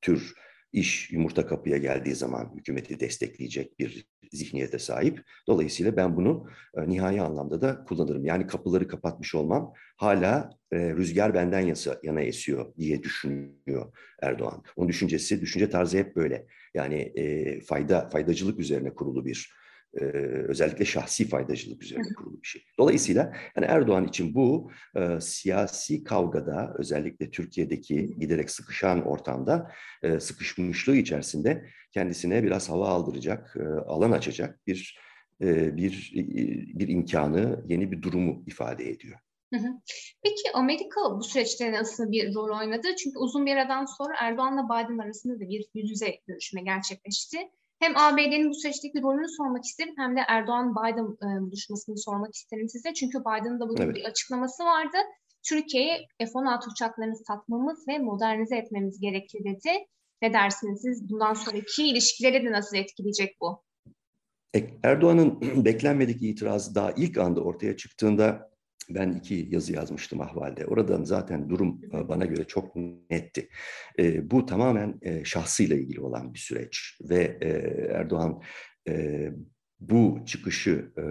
tür 0.00 0.34
iş 0.74 1.12
yumurta 1.12 1.46
kapıya 1.46 1.76
geldiği 1.76 2.14
zaman 2.14 2.52
hükümeti 2.56 3.00
destekleyecek 3.00 3.78
bir 3.78 4.06
zihniyete 4.32 4.78
sahip. 4.78 5.20
Dolayısıyla 5.46 5.96
ben 5.96 6.16
bunu 6.16 6.48
e, 6.74 6.88
nihai 6.88 7.20
anlamda 7.20 7.60
da 7.60 7.84
kullanırım. 7.84 8.24
Yani 8.24 8.46
kapıları 8.46 8.88
kapatmış 8.88 9.34
olmam 9.34 9.72
hala 9.96 10.50
e, 10.72 10.94
rüzgar 10.94 11.34
benden 11.34 11.60
yasa, 11.60 12.00
yana 12.02 12.20
esiyor 12.20 12.74
diye 12.76 13.02
düşünüyor 13.02 13.92
Erdoğan. 14.22 14.62
Onun 14.76 14.88
düşüncesi, 14.88 15.40
düşünce 15.40 15.70
tarzı 15.70 15.98
hep 15.98 16.16
böyle. 16.16 16.46
Yani 16.74 16.94
e, 16.94 17.60
fayda 17.60 18.08
faydacılık 18.08 18.60
üzerine 18.60 18.94
kurulu 18.94 19.24
bir 19.24 19.54
e, 20.00 20.04
özellikle 20.48 20.84
şahsi 20.84 21.28
faydacılık 21.28 21.82
üzerine 21.82 22.08
kurulu 22.16 22.42
bir 22.42 22.46
şey. 22.46 22.64
Dolayısıyla 22.78 23.32
yani 23.56 23.66
Erdoğan 23.66 24.08
için 24.08 24.34
bu 24.34 24.70
e, 24.96 25.20
siyasi 25.20 26.04
kavgada 26.04 26.74
özellikle 26.78 27.30
Türkiye'deki 27.30 28.16
giderek 28.20 28.50
sıkışan 28.50 29.06
ortamda 29.06 29.70
e, 30.02 30.20
sıkışmışlığı 30.20 30.96
içerisinde 30.96 31.64
kendisine 31.92 32.44
biraz 32.44 32.70
hava 32.70 32.88
aldıracak, 32.88 33.56
e, 33.60 33.64
alan 33.64 34.12
açacak 34.12 34.66
bir 34.66 34.98
e, 35.40 35.76
bir 35.76 36.12
bir 36.74 36.88
imkanı, 36.88 37.64
yeni 37.68 37.92
bir 37.92 38.02
durumu 38.02 38.44
ifade 38.46 38.90
ediyor. 38.90 39.18
Peki 40.22 40.52
Amerika 40.54 41.00
bu 41.18 41.22
süreçte 41.22 41.72
nasıl 41.72 42.12
bir 42.12 42.34
rol 42.34 42.58
oynadı? 42.58 42.96
Çünkü 42.96 43.18
uzun 43.18 43.46
bir 43.46 43.56
aradan 43.56 43.84
sonra 43.84 44.14
Erdoğan'la 44.20 44.64
Biden 44.64 44.98
arasında 44.98 45.34
da 45.34 45.40
bir 45.40 45.64
yüz 45.74 45.90
yüze 45.90 46.20
görüşme 46.26 46.62
gerçekleşti. 46.62 47.38
Hem 47.84 47.96
ABD'nin 47.96 48.50
bu 48.50 48.54
süreçteki 48.54 49.02
rolünü 49.02 49.28
sormak 49.28 49.64
isterim 49.64 49.94
hem 49.96 50.16
de 50.16 50.20
Erdoğan-Biden 50.28 51.04
e, 51.04 51.40
buluşmasını 51.40 51.98
sormak 51.98 52.34
isterim 52.34 52.68
size. 52.68 52.94
Çünkü 52.94 53.20
Biden'ın 53.20 53.60
da 53.60 53.68
bugün 53.68 53.82
evet. 53.84 53.96
bir 53.96 54.04
açıklaması 54.04 54.64
vardı. 54.64 54.96
Türkiye'ye 55.42 55.98
F-16 56.18 56.72
uçaklarını 56.72 57.16
satmamız 57.16 57.88
ve 57.88 57.98
modernize 57.98 58.56
etmemiz 58.56 59.00
gerekir 59.00 59.44
dedi. 59.44 59.70
Ne 60.22 60.32
dersiniz 60.32 60.80
siz? 60.82 61.10
Bundan 61.10 61.34
sonraki 61.34 61.88
ilişkileri 61.88 62.44
de 62.44 62.52
nasıl 62.52 62.76
etkileyecek 62.76 63.36
bu? 63.40 63.62
E, 64.56 64.60
Erdoğan'ın 64.82 65.40
beklenmedik 65.64 66.22
itirazı 66.22 66.74
daha 66.74 66.92
ilk 66.92 67.18
anda 67.18 67.40
ortaya 67.40 67.76
çıktığında 67.76 68.50
ben 68.90 69.12
iki 69.12 69.48
yazı 69.50 69.72
yazmıştım 69.72 70.20
ahvalde. 70.20 70.66
Oradan 70.66 71.04
zaten 71.04 71.48
durum 71.48 71.80
e, 71.92 72.08
bana 72.08 72.24
göre 72.24 72.44
çok 72.44 72.76
netti. 73.10 73.48
E, 73.98 74.30
bu 74.30 74.46
tamamen 74.46 74.98
e, 75.02 75.24
şahsıyla 75.24 75.76
ilgili 75.76 76.00
olan 76.00 76.34
bir 76.34 76.38
süreç 76.38 76.98
ve 77.10 77.38
e, 77.40 77.48
Erdoğan 77.92 78.42
e, 78.88 79.28
bu 79.80 80.18
çıkışı 80.26 80.92
e, 80.98 81.04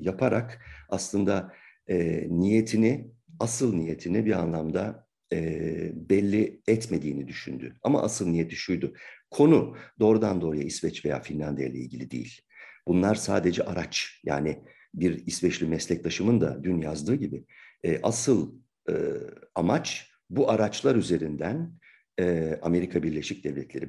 yaparak 0.00 0.64
aslında 0.88 1.52
e, 1.88 2.26
niyetini, 2.30 3.10
asıl 3.40 3.74
niyetini 3.74 4.26
bir 4.26 4.32
anlamda 4.32 5.06
e, 5.32 5.90
belli 5.94 6.62
etmediğini 6.68 7.28
düşündü. 7.28 7.76
Ama 7.82 8.02
asıl 8.02 8.26
niyeti 8.28 8.56
şuydu. 8.56 8.94
Konu 9.30 9.76
doğrudan 10.00 10.40
doğruya 10.40 10.62
İsveç 10.62 11.04
veya 11.04 11.20
Finlandiya 11.20 11.68
ile 11.68 11.78
ilgili 11.78 12.10
değil. 12.10 12.40
Bunlar 12.88 13.14
sadece 13.14 13.62
araç. 13.62 14.20
Yani 14.24 14.62
bir 14.94 15.26
İsveçli 15.26 15.66
meslektaşımın 15.66 16.40
da 16.40 16.64
dün 16.64 16.80
yazdığı 16.80 17.14
gibi 17.14 17.44
e, 17.84 18.00
asıl 18.02 18.54
e, 18.88 18.94
amaç 19.54 20.10
bu 20.30 20.50
araçlar 20.50 20.96
üzerinden 20.96 21.72
e, 22.20 22.58
Amerika 22.62 23.02
Birleşik 23.02 23.44
Devletleri 23.44 23.88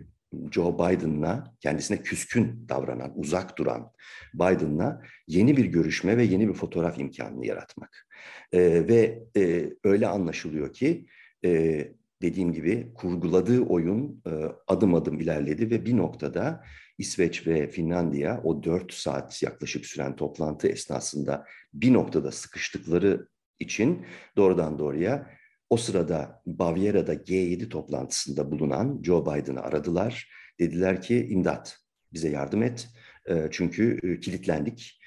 Joe 0.51 0.73
Biden'la 0.73 1.55
kendisine 1.59 1.97
küskün 2.01 2.65
davranan, 2.69 3.13
uzak 3.15 3.57
duran 3.57 3.91
Biden'la 4.33 5.01
yeni 5.27 5.57
bir 5.57 5.65
görüşme 5.65 6.17
ve 6.17 6.23
yeni 6.23 6.47
bir 6.47 6.53
fotoğraf 6.53 6.99
imkanını 6.99 7.45
yaratmak. 7.45 8.07
E, 8.51 8.59
ve 8.87 9.23
e, 9.37 9.73
öyle 9.83 10.07
anlaşılıyor 10.07 10.73
ki 10.73 11.05
e, 11.45 11.91
dediğim 12.21 12.53
gibi 12.53 12.91
kurguladığı 12.93 13.61
oyun 13.61 14.21
e, 14.27 14.31
adım 14.67 14.95
adım 14.95 15.19
ilerledi 15.19 15.69
ve 15.71 15.85
bir 15.85 15.97
noktada 15.97 16.63
İsveç 16.97 17.47
ve 17.47 17.67
Finlandiya 17.67 18.41
o 18.43 18.63
dört 18.63 18.93
saat 18.93 19.43
yaklaşık 19.43 19.85
süren 19.85 20.15
toplantı 20.15 20.67
esnasında 20.67 21.45
bir 21.73 21.93
noktada 21.93 22.31
sıkıştıkları 22.31 23.27
için 23.59 24.05
doğrudan 24.37 24.79
doğruya 24.79 25.29
o 25.69 25.77
sırada 25.77 26.41
Bavyera'da 26.45 27.13
G7 27.13 27.69
toplantısında 27.69 28.51
bulunan 28.51 29.01
Joe 29.03 29.21
Biden'ı 29.21 29.61
aradılar. 29.61 30.29
Dediler 30.59 31.01
ki 31.01 31.27
imdat 31.29 31.77
bize 32.13 32.29
yardım 32.29 32.63
et 32.63 32.87
çünkü 33.51 33.99
kilitlendik. 34.21 35.01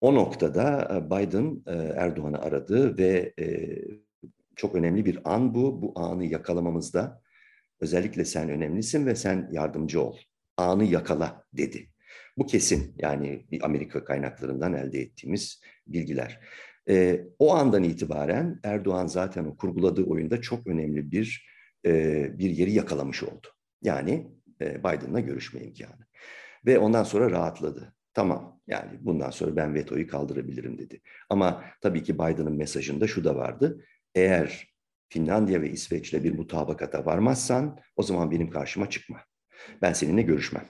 O 0.00 0.14
noktada 0.14 0.88
Biden 1.10 1.62
Erdoğan'ı 1.96 2.38
aradı 2.38 2.98
ve 2.98 3.34
çok 4.56 4.74
önemli 4.74 5.06
bir 5.06 5.18
an 5.24 5.54
bu. 5.54 5.82
Bu 5.82 5.92
anı 5.96 6.24
yakalamamızda 6.24 7.22
özellikle 7.80 8.24
sen 8.24 8.50
önemlisin 8.50 9.06
ve 9.06 9.14
sen 9.14 9.48
yardımcı 9.52 10.02
ol. 10.02 10.16
Anı 10.56 10.84
yakala 10.84 11.44
dedi. 11.52 11.88
Bu 12.38 12.46
kesin 12.46 12.94
yani 12.98 13.46
Amerika 13.62 14.04
kaynaklarından 14.04 14.74
elde 14.74 15.00
ettiğimiz 15.00 15.60
bilgiler. 15.86 16.40
E, 16.88 17.24
o 17.38 17.54
andan 17.54 17.82
itibaren 17.82 18.60
Erdoğan 18.62 19.06
zaten 19.06 19.44
o 19.44 19.56
kurguladığı 19.56 20.04
oyunda 20.04 20.40
çok 20.40 20.66
önemli 20.66 21.10
bir 21.10 21.46
e, 21.86 22.38
bir 22.38 22.50
yeri 22.50 22.72
yakalamış 22.72 23.22
oldu. 23.22 23.46
Yani 23.82 24.30
e, 24.60 24.78
Biden'la 24.78 25.20
görüşme 25.20 25.60
imkanı. 25.60 26.06
Ve 26.66 26.78
ondan 26.78 27.04
sonra 27.04 27.30
rahatladı. 27.30 27.94
Tamam 28.14 28.60
yani 28.66 28.98
bundan 29.00 29.30
sonra 29.30 29.56
ben 29.56 29.74
vetoyu 29.74 30.08
kaldırabilirim 30.08 30.78
dedi. 30.78 31.00
Ama 31.30 31.64
tabii 31.80 32.02
ki 32.02 32.14
Biden'ın 32.14 32.56
mesajında 32.56 33.06
şu 33.06 33.24
da 33.24 33.36
vardı. 33.36 33.84
Eğer 34.14 34.72
Finlandiya 35.08 35.62
ve 35.62 35.70
İsveç'le 35.70 36.24
bir 36.24 36.34
mutabakata 36.34 37.06
varmazsan 37.06 37.78
o 37.96 38.02
zaman 38.02 38.30
benim 38.30 38.50
karşıma 38.50 38.90
çıkma. 38.90 39.20
Ben 39.82 39.92
seninle 39.92 40.22
görüşmem. 40.22 40.68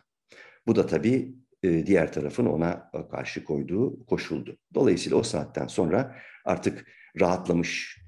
Bu 0.66 0.76
da 0.76 0.86
tabii 0.86 1.34
e, 1.62 1.86
diğer 1.86 2.12
tarafın 2.12 2.46
ona 2.46 2.90
karşı 3.10 3.44
koyduğu 3.44 4.06
koşuldu. 4.06 4.58
Dolayısıyla 4.74 5.18
o 5.18 5.22
saatten 5.22 5.66
sonra 5.66 6.16
artık 6.44 6.86
rahatlamış, 7.20 8.02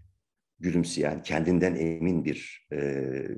gülümseyen, 0.61 1.23
kendinden 1.23 1.75
emin 1.75 2.25
bir 2.25 2.67
e, 2.73 2.77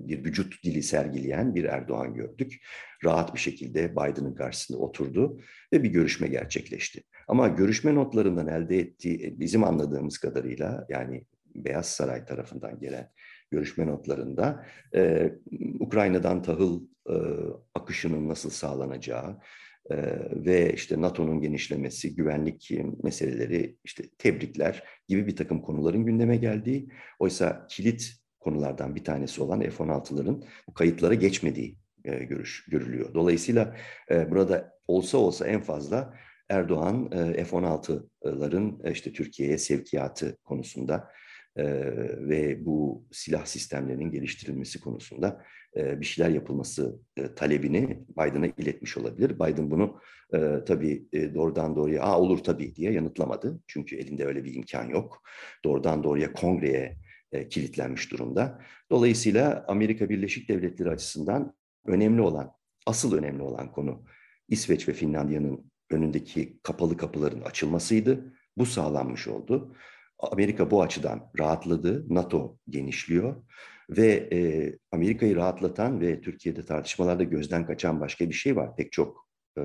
bir 0.09 0.25
vücut 0.25 0.65
dili 0.65 0.83
sergileyen 0.83 1.55
bir 1.55 1.65
Erdoğan 1.65 2.15
gördük. 2.15 2.63
Rahat 3.05 3.35
bir 3.35 3.41
şekilde 3.41 3.93
Biden'ın 3.93 4.35
karşısında 4.35 4.79
oturdu 4.79 5.41
ve 5.73 5.83
bir 5.83 5.89
görüşme 5.89 6.29
gerçekleşti. 6.29 7.03
Ama 7.29 7.49
görüşme 7.49 7.95
notlarından 7.95 8.47
elde 8.47 8.79
ettiği 8.79 9.41
bizim 9.41 9.65
anladığımız 9.65 10.19
kadarıyla 10.19 10.87
yani 10.89 11.27
Beyaz 11.55 11.87
Saray 11.87 12.25
tarafından 12.25 12.81
gelen 12.81 13.11
görüşme 13.57 13.87
notlarında 13.87 14.67
e, 14.95 15.33
Ukrayna'dan 15.81 16.43
tahıl 16.43 16.83
e, 17.09 17.15
akışının 17.75 18.29
nasıl 18.29 18.51
sağlanacağı, 18.51 19.39
ve 20.31 20.73
işte 20.73 21.01
NATO'nun 21.01 21.41
genişlemesi, 21.41 22.15
güvenlik 22.15 22.71
meseleleri, 23.03 23.77
işte 23.85 24.05
tebrikler 24.19 24.83
gibi 25.09 25.27
bir 25.27 25.37
takım 25.37 25.63
konuların 25.63 26.05
gündeme 26.05 26.37
geldiği, 26.37 26.89
oysa 27.19 27.67
kilit 27.71 28.13
konulardan 28.41 28.95
bir 28.95 29.05
tanesi 29.05 29.43
olan 29.43 29.61
F-16'ların 29.61 30.45
kayıtlara 30.75 31.15
geçmediği 31.15 31.77
görüş 32.05 32.65
görülüyor. 32.69 33.15
Dolayısıyla 33.15 33.77
burada 34.11 34.73
olsa 34.89 35.19
olsa 35.19 35.47
en 35.47 35.61
fazla 35.61 36.15
Erdoğan 36.49 37.11
F-16'ların 37.11 38.93
işte 38.93 39.13
Türkiye'ye 39.13 39.59
sevkiyatı 39.59 40.37
konusunda 40.45 41.09
ve 42.29 42.67
bu 42.67 43.05
silah 43.13 43.45
sistemlerinin 43.45 44.11
geliştirilmesi 44.11 44.81
konusunda 44.81 45.43
bir 45.77 46.05
şeyler 46.05 46.31
yapılması 46.31 47.01
talebini 47.37 48.05
Biden'a 48.09 48.47
iletmiş 48.47 48.97
olabilir. 48.97 49.35
Biden 49.35 49.71
bunu 49.71 50.01
tabii 50.67 51.07
doğrudan 51.35 51.77
doğruya 51.77 52.03
Aa, 52.03 52.21
olur 52.21 52.39
tabii 52.39 52.75
diye 52.77 52.93
yanıtlamadı. 52.93 53.61
Çünkü 53.67 53.97
elinde 53.97 54.27
öyle 54.27 54.45
bir 54.45 54.55
imkan 54.55 54.89
yok. 54.89 55.23
Doğrudan 55.65 56.05
doğruya 56.05 56.33
kongreye 56.33 56.97
kilitlenmiş 57.51 58.13
durumda. 58.13 58.61
Dolayısıyla 58.91 59.65
Amerika 59.69 60.09
Birleşik 60.09 60.49
Devletleri 60.49 60.91
açısından 60.91 61.55
önemli 61.87 62.21
olan, 62.21 62.53
asıl 62.87 63.15
önemli 63.19 63.43
olan 63.43 63.73
konu 63.73 64.05
İsveç 64.49 64.89
ve 64.89 64.93
Finlandiya'nın 64.93 65.71
önündeki 65.91 66.59
kapalı 66.63 66.97
kapıların 66.97 67.41
açılmasıydı. 67.41 68.33
Bu 68.57 68.67
sağlanmış 68.67 69.29
oldu. 69.29 69.75
Amerika 70.19 70.71
bu 70.71 70.83
açıdan 70.83 71.31
rahatladı, 71.39 72.15
NATO 72.15 72.59
genişliyor 72.69 73.43
ve 73.91 74.29
e, 74.33 74.73
Amerika'yı 74.93 75.37
rahatlatan 75.37 76.01
ve 76.01 76.21
Türkiye'de 76.21 76.65
tartışmalarda 76.65 77.23
gözden 77.23 77.67
kaçan 77.67 78.01
başka 78.01 78.29
bir 78.29 78.35
şey 78.35 78.57
var. 78.57 78.77
Pek 78.77 78.93
çok 78.93 79.29
e, 79.59 79.63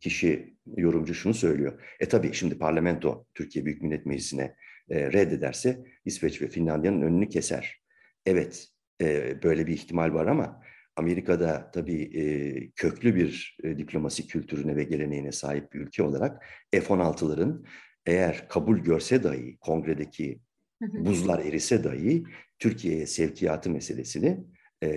kişi, 0.00 0.56
yorumcu 0.76 1.14
şunu 1.14 1.34
söylüyor. 1.34 1.82
E 2.00 2.08
tabii 2.08 2.32
şimdi 2.32 2.58
parlamento 2.58 3.26
Türkiye 3.34 3.64
Büyük 3.64 3.82
Millet 3.82 4.06
Meclisi'ne 4.06 4.56
e, 4.90 5.12
reddederse 5.12 5.84
İsveç 6.04 6.42
ve 6.42 6.48
Finlandiya'nın 6.48 7.02
önünü 7.02 7.28
keser. 7.28 7.80
Evet, 8.26 8.68
e, 9.00 9.42
böyle 9.42 9.66
bir 9.66 9.72
ihtimal 9.72 10.14
var 10.14 10.26
ama 10.26 10.62
Amerika'da 10.96 11.70
tabii 11.70 12.02
e, 12.02 12.24
köklü 12.70 13.14
bir 13.14 13.58
e, 13.64 13.78
diplomasi 13.78 14.26
kültürüne 14.26 14.76
ve 14.76 14.84
geleneğine 14.84 15.32
sahip 15.32 15.72
bir 15.72 15.80
ülke 15.80 16.02
olarak 16.02 16.44
F-16'ların 16.72 17.64
eğer 18.06 18.48
kabul 18.48 18.78
görse 18.78 19.22
dahi 19.22 19.56
kongredeki 19.56 20.40
buzlar 20.80 21.38
erise 21.38 21.84
dahi 21.84 22.24
Türkiye'ye 22.58 23.06
sevkiyatı 23.06 23.70
meselesini 23.70 24.44
e, 24.82 24.88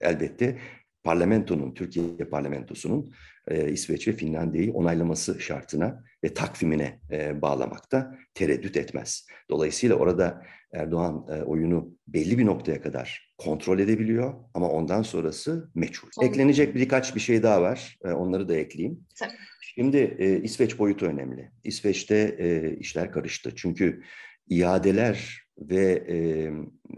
elbette 0.00 0.58
parlamentonun, 1.02 1.74
Türkiye 1.74 2.16
parlamentosunun 2.16 3.12
e, 3.50 3.72
İsveç 3.72 4.08
ve 4.08 4.12
Finlandiya'yı 4.12 4.72
onaylaması 4.72 5.40
şartına 5.40 6.04
ve 6.24 6.34
takvimine 6.34 7.00
e, 7.10 7.42
bağlamakta 7.42 8.14
tereddüt 8.34 8.76
etmez. 8.76 9.26
Dolayısıyla 9.50 9.96
orada 9.96 10.42
Erdoğan 10.72 11.26
e, 11.30 11.42
oyunu 11.42 11.94
belli 12.06 12.38
bir 12.38 12.46
noktaya 12.46 12.82
kadar 12.82 13.34
kontrol 13.38 13.78
edebiliyor 13.78 14.34
ama 14.54 14.68
ondan 14.68 15.02
sonrası 15.02 15.70
meçhul. 15.74 16.08
Eklenecek 16.22 16.74
birkaç 16.74 17.14
bir 17.14 17.20
şey 17.20 17.42
daha 17.42 17.62
var. 17.62 17.98
E, 18.04 18.08
onları 18.08 18.48
da 18.48 18.56
ekleyeyim. 18.56 19.06
Tabii. 19.18 19.32
Şimdi 19.74 20.16
e, 20.18 20.42
İsveç 20.42 20.78
boyutu 20.78 21.06
önemli. 21.06 21.50
İsveç'te 21.64 22.36
e, 22.38 22.76
işler 22.76 23.12
karıştı. 23.12 23.52
Çünkü 23.56 24.02
iadeler 24.48 25.48
ve 25.58 26.04
e, 26.08 26.16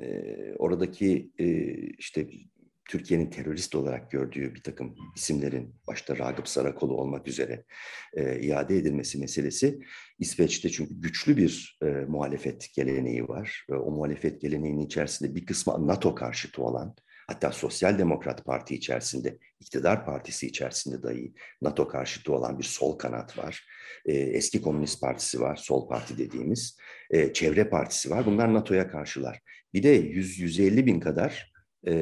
e, 0.04 0.54
oradaki 0.58 1.30
e, 1.38 1.46
işte 1.98 2.26
Türkiye'nin 2.90 3.30
terörist 3.30 3.74
olarak 3.74 4.10
gördüğü 4.10 4.54
bir 4.54 4.62
takım 4.62 4.96
isimlerin 5.16 5.74
başta 5.86 6.18
Ragıp 6.18 6.48
Sarakolu 6.48 6.94
olmak 6.94 7.28
üzere 7.28 7.64
e, 8.14 8.40
iade 8.40 8.76
edilmesi 8.76 9.18
meselesi 9.18 9.80
İsveç'te 10.18 10.68
çünkü 10.68 11.00
güçlü 11.00 11.36
bir 11.36 11.78
e, 11.82 11.86
muhalefet 11.86 12.74
geleneği 12.74 13.28
var. 13.28 13.66
E, 13.70 13.74
o 13.74 13.90
muhalefet 13.90 14.40
geleneğinin 14.40 14.86
içerisinde 14.86 15.34
bir 15.34 15.46
kısmı 15.46 15.86
NATO 15.86 16.14
karşıtı 16.14 16.62
olan 16.62 16.94
hatta 17.26 17.52
Sosyal 17.52 17.98
Demokrat 17.98 18.44
Parti 18.44 18.74
içerisinde, 18.74 19.38
iktidar 19.60 20.04
partisi 20.04 20.46
içerisinde 20.46 21.02
dahi 21.02 21.32
NATO 21.62 21.88
karşıtı 21.88 22.32
olan 22.32 22.58
bir 22.58 22.64
sol 22.64 22.98
kanat 22.98 23.38
var. 23.38 23.66
E, 24.06 24.12
eski 24.12 24.62
Komünist 24.62 25.00
Partisi 25.00 25.40
var, 25.40 25.56
Sol 25.56 25.88
Parti 25.88 26.18
dediğimiz. 26.18 26.78
E, 27.10 27.32
Çevre 27.32 27.68
Partisi 27.68 28.10
var. 28.10 28.26
Bunlar 28.26 28.54
NATO'ya 28.54 28.90
karşılar. 28.90 29.40
Bir 29.74 29.82
de 29.82 30.00
100-150 30.00 30.86
bin 30.86 31.00
kadar 31.00 31.49
e, 31.86 31.92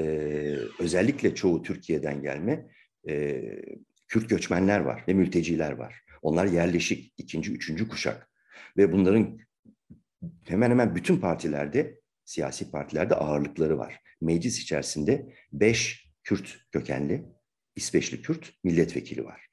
özellikle 0.78 1.34
çoğu 1.34 1.62
Türkiye'den 1.62 2.22
gelme 2.22 2.66
e, 3.08 3.42
Kürt 4.08 4.28
göçmenler 4.30 4.80
var 4.80 5.04
ve 5.08 5.14
mülteciler 5.14 5.72
var. 5.72 6.02
Onlar 6.22 6.46
yerleşik, 6.46 7.14
ikinci, 7.18 7.52
üçüncü 7.52 7.88
kuşak. 7.88 8.30
Ve 8.76 8.92
bunların 8.92 9.38
hemen 10.44 10.70
hemen 10.70 10.94
bütün 10.94 11.16
partilerde, 11.16 12.00
siyasi 12.24 12.70
partilerde 12.70 13.14
ağırlıkları 13.14 13.78
var. 13.78 14.00
Meclis 14.20 14.58
içerisinde 14.58 15.34
beş 15.52 16.08
Kürt 16.24 16.58
kökenli 16.72 17.24
İsveçli 17.76 18.22
Kürt 18.22 18.52
milletvekili 18.64 19.24
var. 19.24 19.48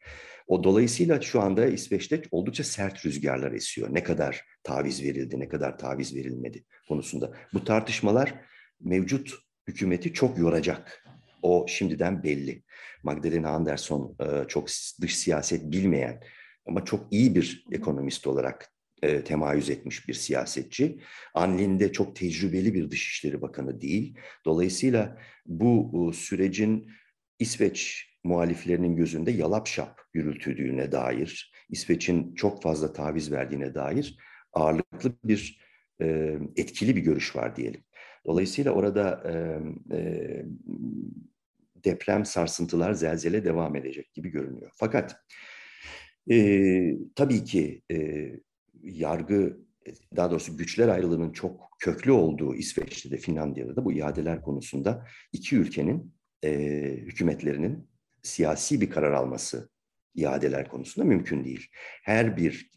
O 0.48 0.64
dolayısıyla 0.64 1.22
şu 1.22 1.42
anda 1.42 1.66
İsveç'te 1.66 2.22
oldukça 2.32 2.64
sert 2.64 3.06
rüzgarlar 3.06 3.52
esiyor. 3.52 3.94
Ne 3.94 4.04
kadar 4.04 4.46
taviz 4.64 5.04
verildi, 5.04 5.40
ne 5.40 5.50
kadar 5.50 5.78
taviz 5.78 6.16
verilmedi 6.16 6.64
konusunda. 6.88 7.34
Bu 7.54 7.64
tartışmalar 7.64 8.34
mevcut 8.82 9.45
hükümeti 9.68 10.14
çok 10.14 10.38
yoracak. 10.38 11.06
O 11.42 11.66
şimdiden 11.70 12.24
belli. 12.24 12.64
Magdalena 13.04 13.50
Anderson 13.50 14.16
e, 14.20 14.48
çok 14.48 14.68
dış 15.02 15.18
siyaset 15.18 15.72
bilmeyen 15.72 16.22
ama 16.66 16.86
çok 16.86 17.14
iyi 17.14 17.36
bir 17.36 17.66
ekonomist 17.72 18.28
olarak 18.28 18.72
e, 19.02 19.24
temayüz 19.24 19.70
etmiş 19.70 20.08
bir 20.08 20.14
siyasetçi. 20.14 21.00
Anlin 21.34 21.80
de 21.80 21.92
çok 21.92 22.16
tecrübeli 22.16 22.74
bir 22.74 22.92
Dışişleri 22.92 23.42
Bakanı 23.42 23.82
değil. 23.82 24.18
Dolayısıyla 24.46 25.18
bu 25.46 26.12
sürecin 26.14 26.92
İsveç 27.40 28.10
muhaliflerinin 28.24 28.96
gözünde 28.96 29.32
yalap 29.32 29.68
şap 29.68 30.02
yürütüldüğüne 30.14 30.92
dair, 30.92 31.52
İsveç'in 31.70 32.36
çok 32.36 32.64
fazla 32.64 32.94
taviz 32.94 33.32
verdiğine 33.32 33.76
dair 33.76 34.18
ağırlıklı 34.54 35.14
bir 35.24 35.60
e, 36.02 36.38
etkili 36.56 36.96
bir 36.96 37.02
görüş 37.02 37.36
var 37.36 37.56
diyelim. 37.56 37.84
Dolayısıyla 38.26 38.72
orada 38.72 39.24
e, 39.26 39.34
e, 39.98 40.46
deprem, 41.86 42.26
sarsıntılar, 42.26 42.94
zelzele 42.94 43.46
devam 43.46 43.76
edecek 43.76 44.14
gibi 44.14 44.30
görünüyor. 44.30 44.72
Fakat 44.76 45.16
e, 46.32 46.98
tabii 47.16 47.44
ki 47.44 47.82
e, 47.92 48.30
yargı, 48.84 49.58
daha 50.16 50.32
doğrusu 50.32 50.58
güçler 50.58 50.88
ayrılığının 50.88 51.32
çok 51.32 51.76
köklü 51.80 52.12
olduğu 52.12 52.56
İsveç'te 52.56 53.12
de 53.12 53.18
Finlandiya'da 53.18 53.76
da 53.76 53.86
bu 53.86 53.94
iadeler 53.94 54.42
konusunda 54.42 55.08
iki 55.34 55.56
ülkenin 55.56 56.14
e, 56.44 56.52
hükümetlerinin 56.98 57.90
siyasi 58.24 58.82
bir 58.82 58.90
karar 58.90 59.12
alması 59.12 59.70
iadeler 60.16 60.70
konusunda 60.70 61.08
mümkün 61.08 61.44
değil. 61.44 61.68
Her 62.04 62.38
bir 62.38 62.72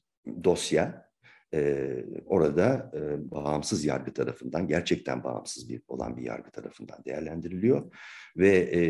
dosya 0.44 1.07
e, 1.54 1.88
orada 2.26 2.90
e, 2.94 3.30
bağımsız 3.30 3.84
yargı 3.84 4.12
tarafından, 4.12 4.68
gerçekten 4.68 5.24
bağımsız 5.24 5.68
bir 5.68 5.82
olan 5.88 6.16
bir 6.16 6.22
yargı 6.22 6.50
tarafından 6.50 7.04
değerlendiriliyor 7.04 7.92
ve 8.36 8.56
e, 8.56 8.80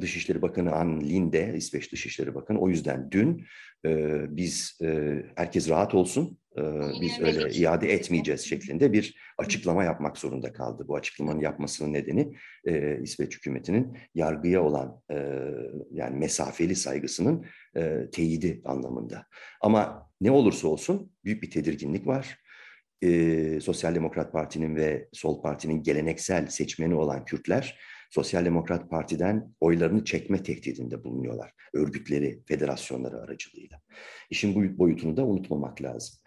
Dışişleri 0.00 0.42
Bakanı 0.42 0.72
Ann 0.72 1.00
Linde, 1.00 1.54
İsveç 1.56 1.92
Dışişleri 1.92 2.34
Bakanı 2.34 2.60
o 2.60 2.68
yüzden 2.68 3.10
dün 3.10 3.46
e, 3.86 4.20
biz 4.36 4.78
e, 4.82 5.22
herkes 5.36 5.68
rahat 5.68 5.94
olsun, 5.94 6.38
e, 6.56 6.62
biz 7.00 7.20
öyle 7.20 7.50
iade 7.50 7.92
etmeyeceğiz 7.92 8.40
şeklinde 8.40 8.92
bir 8.92 9.16
açıklama 9.38 9.84
yapmak 9.84 10.18
zorunda 10.18 10.52
kaldı. 10.52 10.84
Bu 10.88 10.96
açıklamanın 10.96 11.40
yapmasının 11.40 11.92
nedeni 11.92 12.34
e, 12.64 13.00
İsveç 13.02 13.36
hükümetinin 13.36 13.98
yargıya 14.14 14.62
olan 14.62 15.00
e, 15.10 15.40
yani 15.90 16.16
mesafeli 16.16 16.76
saygısının 16.76 17.46
e, 17.76 18.10
teyidi 18.12 18.60
anlamında. 18.64 19.26
Ama 19.60 20.10
ne 20.24 20.30
olursa 20.30 20.68
olsun 20.68 21.12
büyük 21.24 21.42
bir 21.42 21.50
tedirginlik 21.50 22.06
var. 22.06 22.38
E, 23.02 23.60
Sosyal 23.60 23.94
Demokrat 23.94 24.32
Parti'nin 24.32 24.76
ve 24.76 25.08
Sol 25.12 25.42
Parti'nin 25.42 25.82
geleneksel 25.82 26.46
seçmeni 26.46 26.94
olan 26.94 27.24
Kürtler 27.24 27.78
Sosyal 28.14 28.44
Demokrat 28.44 28.90
Parti'den 28.90 29.54
oylarını 29.60 30.04
çekme 30.04 30.42
tehdidinde 30.42 31.04
bulunuyorlar. 31.04 31.52
Örgütleri, 31.72 32.42
federasyonları 32.46 33.20
aracılığıyla. 33.20 33.80
İşin 34.30 34.54
bu 34.54 34.78
boyutunu 34.78 35.16
da 35.16 35.26
unutmamak 35.26 35.82
lazım. 35.82 36.18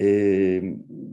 Ee, 0.00 0.62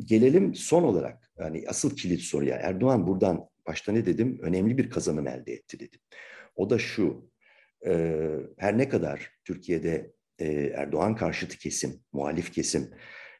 gelelim 0.05 0.55
son 0.55 0.83
olarak 0.83 1.31
yani 1.39 1.63
asıl 1.67 1.95
kilit 1.95 2.21
soruya. 2.21 2.55
Erdoğan 2.55 3.07
buradan 3.07 3.49
başta 3.67 3.91
ne 3.91 4.05
dedim? 4.05 4.39
Önemli 4.41 4.77
bir 4.77 4.89
kazanım 4.89 5.27
elde 5.27 5.53
etti 5.53 5.79
dedim. 5.79 5.99
O 6.55 6.69
da 6.69 6.79
şu. 6.79 7.31
E, 7.87 8.21
her 8.57 8.77
ne 8.77 8.89
kadar 8.89 9.31
Türkiye'de 9.45 10.11
e, 10.39 10.45
Erdoğan 10.75 11.15
karşıtı 11.15 11.57
kesim, 11.57 11.99
muhalif 12.13 12.51
kesim 12.51 12.91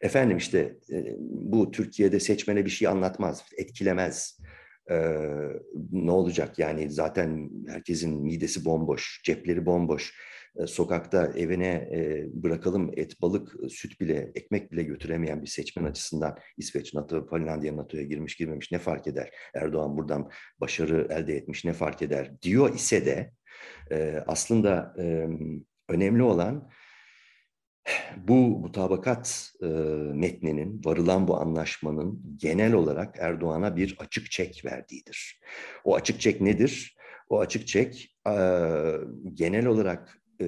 efendim 0.01 0.38
işte 0.38 0.77
e, 0.91 1.15
bu 1.19 1.71
Türkiye'de 1.71 2.19
seçmene 2.19 2.65
bir 2.65 2.69
şey 2.69 2.88
anlatmaz, 2.88 3.45
etkilemez 3.57 4.39
ee, 4.91 5.15
ne 5.91 6.12
olacak 6.12 6.59
yani 6.59 6.89
zaten 6.91 7.49
herkesin 7.67 8.23
midesi 8.23 8.65
bomboş, 8.65 9.21
cepleri 9.23 9.65
bomboş. 9.65 10.13
Ee, 10.59 10.67
sokakta 10.67 11.33
evine 11.35 11.67
e, 11.67 12.25
bırakalım 12.33 12.91
et, 12.97 13.21
balık, 13.21 13.71
süt 13.71 14.01
bile, 14.01 14.31
ekmek 14.35 14.71
bile 14.71 14.83
götüremeyen 14.83 15.41
bir 15.41 15.47
seçmen 15.47 15.83
açısından 15.83 16.38
İsveç, 16.57 16.93
NATO, 16.93 17.27
Finlandiya 17.29 17.77
NATO'ya 17.77 18.03
girmiş 18.03 18.35
girmemiş 18.35 18.71
ne 18.71 18.79
fark 18.79 19.07
eder? 19.07 19.29
Erdoğan 19.53 19.97
buradan 19.97 20.29
başarı 20.59 21.07
elde 21.09 21.35
etmiş 21.35 21.65
ne 21.65 21.73
fark 21.73 22.01
eder? 22.01 22.41
Diyor 22.41 22.75
ise 22.75 23.05
de 23.05 23.31
e, 23.91 24.23
aslında 24.27 24.95
e, 24.99 25.27
önemli 25.89 26.23
olan 26.23 26.69
bu 28.17 28.34
mutabakat 28.34 29.52
e, 29.62 29.65
metninin, 30.13 30.82
varılan 30.86 31.28
bu 31.28 31.38
anlaşmanın 31.38 32.36
genel 32.36 32.73
olarak 32.73 33.15
Erdoğan'a 33.19 33.75
bir 33.75 33.95
açık 33.99 34.32
çek 34.32 34.65
verdiğidir. 34.65 35.41
O 35.84 35.95
açık 35.95 36.21
çek 36.21 36.41
nedir? 36.41 36.97
O 37.30 37.39
açık 37.39 37.67
çek 37.67 38.15
e, 38.28 38.34
genel 39.34 39.65
olarak 39.65 40.21
e, 40.41 40.45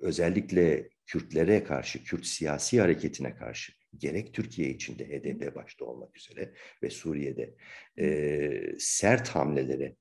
özellikle 0.00 0.88
Kürtlere 1.06 1.64
karşı, 1.64 2.04
Kürt 2.04 2.26
siyasi 2.26 2.80
hareketine 2.80 3.34
karşı 3.34 3.72
gerek 3.98 4.34
Türkiye 4.34 4.70
içinde 4.70 5.04
HDP 5.04 5.54
başta 5.54 5.84
olmak 5.84 6.16
üzere 6.16 6.52
ve 6.82 6.90
Suriye'de 6.90 7.54
e, 7.98 8.50
sert 8.78 9.28
hamlelere, 9.28 9.96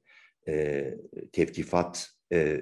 e, 0.48 0.94
tevkifat, 1.32 2.10
e, 2.34 2.62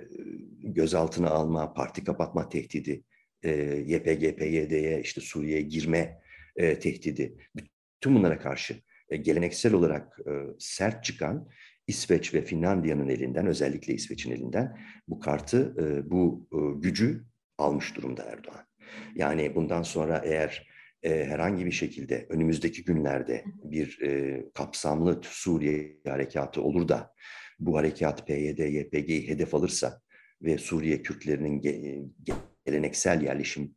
gözaltına 0.64 1.30
alma, 1.30 1.74
parti 1.74 2.04
kapatma 2.04 2.50
tehdidi, 2.50 3.04
e, 3.44 3.52
YPG, 3.88 4.38
PYD'ye, 4.38 5.02
işte 5.02 5.22
Suriye'ye 5.22 5.62
girme 5.62 6.20
e, 6.56 6.80
tehdidi, 6.80 7.38
bütün 7.56 8.16
bunlara 8.16 8.40
karşı 8.40 8.76
e, 9.10 9.18
geleneksel 9.18 9.74
olarak 9.74 10.20
e, 10.20 10.32
sert 10.60 11.04
çıkan 11.04 11.50
İsveç 11.88 12.34
ve 12.34 12.42
Finlandiya'nın 12.42 13.10
elinden, 13.10 13.48
özellikle 13.48 13.94
İsveç'in 13.94 14.32
elinden 14.32 14.78
bu 15.08 15.20
kartı, 15.20 15.76
e, 15.80 16.12
bu 16.12 16.48
e, 16.54 16.80
gücü 16.80 17.26
almış 17.58 17.96
durumda 17.96 18.24
Erdoğan. 18.24 18.66
Yani 19.16 19.56
bundan 19.56 19.84
sonra 19.84 20.22
eğer 20.26 20.68
e, 21.04 21.26
herhangi 21.26 21.66
bir 21.66 21.72
şekilde 21.72 22.26
önümüzdeki 22.30 22.84
günlerde 22.84 23.44
bir 23.64 24.02
e, 24.02 24.44
kapsamlı 24.54 25.22
Suriye 25.24 25.98
harekatı 26.08 26.62
olur 26.62 26.88
da 26.88 27.14
bu 27.60 27.78
harekat 27.78 28.28
PYD, 28.28 28.60
YPG'yi 28.60 29.28
hedef 29.28 29.56
alırsa 29.56 30.02
ve 30.42 30.58
Suriye 30.58 31.02
Kürtlerinin 31.02 31.62
geleneksel 32.66 33.22
yerleşim 33.22 33.76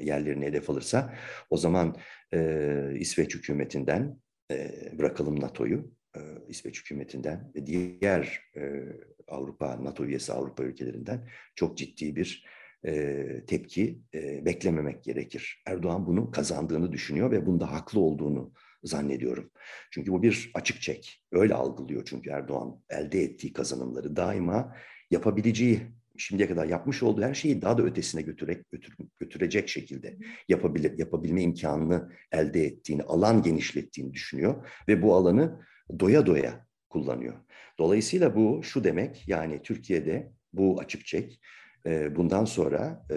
yerlerini 0.00 0.46
hedef 0.46 0.70
alırsa 0.70 1.14
o 1.50 1.56
zaman 1.56 1.96
e, 2.34 2.92
İsveç 2.98 3.34
hükümetinden 3.34 4.20
e, 4.50 4.72
bırakalım 4.98 5.40
NATO'yu 5.40 5.92
e, 6.16 6.20
İsveç 6.48 6.80
hükümetinden 6.80 7.52
ve 7.54 7.66
diğer 7.66 8.40
e, 8.56 8.82
Avrupa 9.28 9.84
NATO 9.84 10.04
üyesi 10.04 10.32
Avrupa 10.32 10.62
ülkelerinden 10.62 11.28
çok 11.54 11.78
ciddi 11.78 12.16
bir 12.16 12.44
e, 12.86 13.24
tepki 13.46 14.02
e, 14.14 14.44
beklememek 14.44 15.04
gerekir. 15.04 15.62
Erdoğan 15.66 16.06
bunu 16.06 16.30
kazandığını 16.30 16.92
düşünüyor 16.92 17.30
ve 17.30 17.46
bunda 17.46 17.72
haklı 17.72 18.00
olduğunu 18.00 18.52
zannediyorum. 18.82 19.50
Çünkü 19.90 20.12
bu 20.12 20.22
bir 20.22 20.50
açık 20.54 20.82
çek. 20.82 21.24
Öyle 21.32 21.54
algılıyor 21.54 22.02
çünkü 22.04 22.30
Erdoğan 22.30 22.82
elde 22.90 23.22
ettiği 23.22 23.52
kazanımları 23.52 24.16
daima 24.16 24.76
yapabileceği 25.10 25.80
şimdiye 26.18 26.48
kadar 26.48 26.66
yapmış 26.66 27.02
olduğu 27.02 27.22
her 27.22 27.34
şeyi 27.34 27.62
daha 27.62 27.78
da 27.78 27.82
ötesine 27.82 28.22
götürerek 28.22 28.70
götür, 28.70 28.96
götürecek 29.18 29.68
şekilde 29.68 30.18
yapabilir, 30.48 30.98
yapabilme 30.98 31.42
imkanını 31.42 32.12
elde 32.32 32.64
ettiğini, 32.64 33.02
alan 33.02 33.42
genişlettiğini 33.42 34.12
düşünüyor 34.12 34.68
ve 34.88 35.02
bu 35.02 35.14
alanı 35.14 35.60
doya 36.00 36.26
doya 36.26 36.66
kullanıyor. 36.88 37.34
Dolayısıyla 37.78 38.36
bu 38.36 38.62
şu 38.62 38.84
demek 38.84 39.28
yani 39.28 39.62
Türkiye'de 39.62 40.32
bu 40.52 40.80
açık 40.80 41.06
çek 41.06 41.40
e, 41.86 42.16
bundan 42.16 42.44
sonra 42.44 43.06
e, 43.10 43.16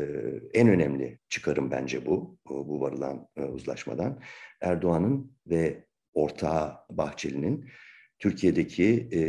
en 0.53 0.67
önemli 0.67 1.19
çıkarım 1.29 1.71
bence 1.71 2.05
bu, 2.05 2.37
bu 2.49 2.81
varılan 2.81 3.27
e, 3.37 3.43
uzlaşmadan. 3.43 4.21
Erdoğan'ın 4.61 5.37
ve 5.47 5.85
ortağı 6.13 6.77
Bahçeli'nin 6.89 7.69
Türkiye'deki 8.21 9.07
e, 9.12 9.21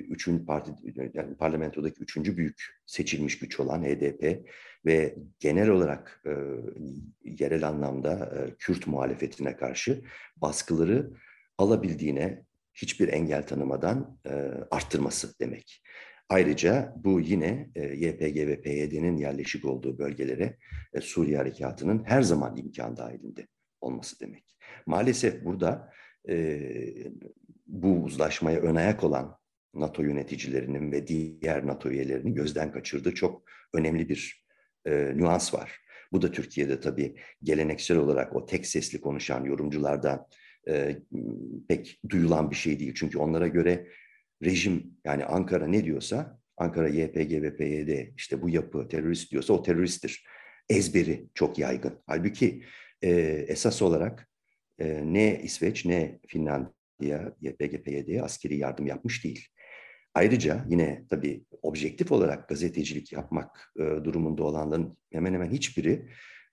üçüncü 0.00 0.46
parti, 0.46 0.70
yani 1.14 1.34
parlamentodaki 1.34 2.02
üçüncü 2.02 2.36
büyük 2.36 2.82
seçilmiş 2.86 3.38
güç 3.38 3.60
olan 3.60 3.84
HDP 3.84 4.46
ve 4.86 5.14
genel 5.38 5.68
olarak 5.68 6.22
e, 6.26 6.32
yerel 7.24 7.68
anlamda 7.68 8.32
e, 8.36 8.54
Kürt 8.58 8.86
muhalefetine 8.86 9.56
karşı 9.56 10.02
baskıları 10.36 11.10
alabildiğine 11.58 12.44
hiçbir 12.74 13.08
engel 13.08 13.46
tanımadan 13.46 14.18
e, 14.26 14.30
arttırması 14.70 15.38
demek. 15.40 15.82
Ayrıca 16.28 16.94
bu 16.96 17.20
yine 17.20 17.70
e, 17.74 17.82
YPG 17.82 18.36
ve 18.36 18.60
PYD'nin 18.60 19.16
yerleşik 19.16 19.64
olduğu 19.64 19.98
bölgelere 19.98 20.56
e, 20.92 21.00
Suriye 21.00 21.36
Harekatı'nın 21.36 22.04
her 22.04 22.22
zaman 22.22 22.56
imkan 22.56 22.96
dahilinde 22.96 23.46
olması 23.80 24.20
demek. 24.20 24.44
Maalesef 24.86 25.44
burada 25.44 25.92
e, 26.28 26.60
bu 27.70 28.02
uzlaşmaya 28.02 28.60
ön 28.60 28.74
ayak 28.74 29.04
olan 29.04 29.38
NATO 29.74 30.02
yöneticilerinin 30.02 30.92
ve 30.92 31.06
diğer 31.06 31.66
NATO 31.66 31.90
üyelerinin 31.90 32.34
gözden 32.34 32.72
kaçırdığı 32.72 33.14
çok 33.14 33.42
önemli 33.74 34.08
bir 34.08 34.44
e, 34.86 35.12
nüans 35.16 35.54
var. 35.54 35.80
Bu 36.12 36.22
da 36.22 36.30
Türkiye'de 36.30 36.80
tabii 36.80 37.16
geleneksel 37.42 37.96
olarak 37.96 38.36
o 38.36 38.46
tek 38.46 38.66
sesli 38.66 39.00
konuşan 39.00 39.44
yorumculardan 39.44 40.26
e, 40.68 40.98
pek 41.68 42.00
duyulan 42.08 42.50
bir 42.50 42.56
şey 42.56 42.78
değil. 42.78 42.94
Çünkü 42.96 43.18
onlara 43.18 43.48
göre 43.48 43.88
rejim 44.44 44.96
yani 45.04 45.24
Ankara 45.24 45.66
ne 45.66 45.84
diyorsa 45.84 46.40
Ankara 46.56 46.88
YPG 46.88 47.42
ve 47.42 47.56
PYD 47.56 48.16
işte 48.16 48.42
bu 48.42 48.50
yapı 48.50 48.88
terörist 48.88 49.30
diyorsa 49.30 49.52
o 49.52 49.62
teröristtir. 49.62 50.24
Ezberi 50.68 51.26
çok 51.34 51.58
yaygın. 51.58 52.02
Halbuki 52.06 52.62
e, 53.02 53.10
esas 53.48 53.82
olarak 53.82 54.28
e, 54.78 55.02
ne 55.12 55.40
İsveç 55.42 55.84
ne 55.84 56.18
Finlandiya 56.28 56.79
YPG 57.40 57.84
PYD'ye 57.84 58.22
askeri 58.22 58.56
yardım 58.56 58.86
yapmış 58.86 59.24
değil. 59.24 59.48
Ayrıca 60.14 60.64
yine 60.68 61.04
tabii 61.10 61.44
objektif 61.62 62.12
olarak 62.12 62.48
gazetecilik 62.48 63.12
yapmak 63.12 63.72
e, 63.76 63.80
durumunda 63.80 64.42
olanların 64.42 64.98
hemen 65.12 65.34
hemen 65.34 65.50
hiçbiri 65.50 66.08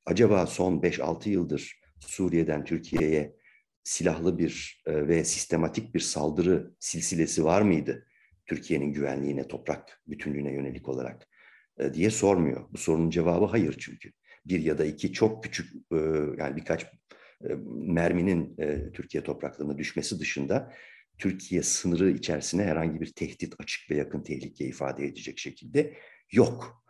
acaba 0.06 0.46
son 0.46 0.80
5-6 0.80 1.30
yıldır 1.30 1.82
Suriye'den 2.00 2.66
Türkiye'ye 2.66 3.36
silahlı 3.84 4.38
bir 4.38 4.84
e, 4.86 5.08
ve 5.08 5.24
sistematik 5.24 5.96
bir 5.96 6.00
saldırı 6.00 6.72
silsilesi 6.80 7.46
var 7.46 7.62
mıydı? 7.62 8.08
Türkiye'nin 8.46 8.94
güvenliğine, 8.94 9.48
toprak 9.48 10.02
bütünlüğüne 10.08 10.54
yönelik 10.54 10.90
olarak 10.90 11.28
e, 11.80 11.94
diye 11.94 12.10
sormuyor. 12.10 12.66
Bu 12.72 12.78
sorunun 12.78 13.10
cevabı 13.10 13.46
hayır 13.46 13.76
çünkü. 13.80 14.12
Bir 14.46 14.60
ya 14.60 14.78
da 14.78 14.86
iki 14.86 15.14
çok 15.14 15.44
küçük 15.44 15.74
e, 15.92 15.98
yani 16.38 16.56
birkaç 16.56 16.86
merminin 17.70 18.56
Türkiye 18.94 19.24
topraklarına 19.24 19.78
düşmesi 19.78 20.20
dışında 20.20 20.74
Türkiye 21.18 21.64
sınırı 21.64 22.12
içerisine 22.12 22.64
herhangi 22.64 23.02
bir 23.02 23.14
tehdit, 23.14 23.54
açık 23.60 23.92
ve 23.92 23.96
yakın 23.96 24.24
tehlike 24.24 24.66
ifade 24.66 25.06
edecek 25.06 25.40
şekilde 25.40 25.98
yok. 26.32 26.84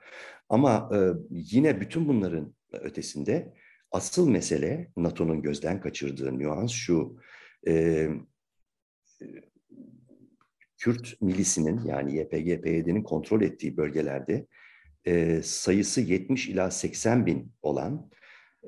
Ama 0.49 0.89
yine 1.29 1.81
bütün 1.81 2.07
bunların 2.07 2.55
ötesinde 2.71 3.53
asıl 3.91 4.29
mesele 4.29 4.91
NATO'nun 4.97 5.41
gözden 5.41 5.81
kaçırdığı 5.81 6.39
nüans 6.39 6.71
şu. 6.71 7.19
Kürt 10.77 11.21
milisinin 11.21 11.81
yani 11.85 12.17
YPG, 12.17 12.63
PYD'nin 12.63 13.03
kontrol 13.03 13.41
ettiği 13.41 13.77
bölgelerde 13.77 14.47
sayısı 15.43 16.01
70 16.01 16.49
ila 16.49 16.71
80 16.71 17.25
bin 17.25 17.51
olan 17.61 18.09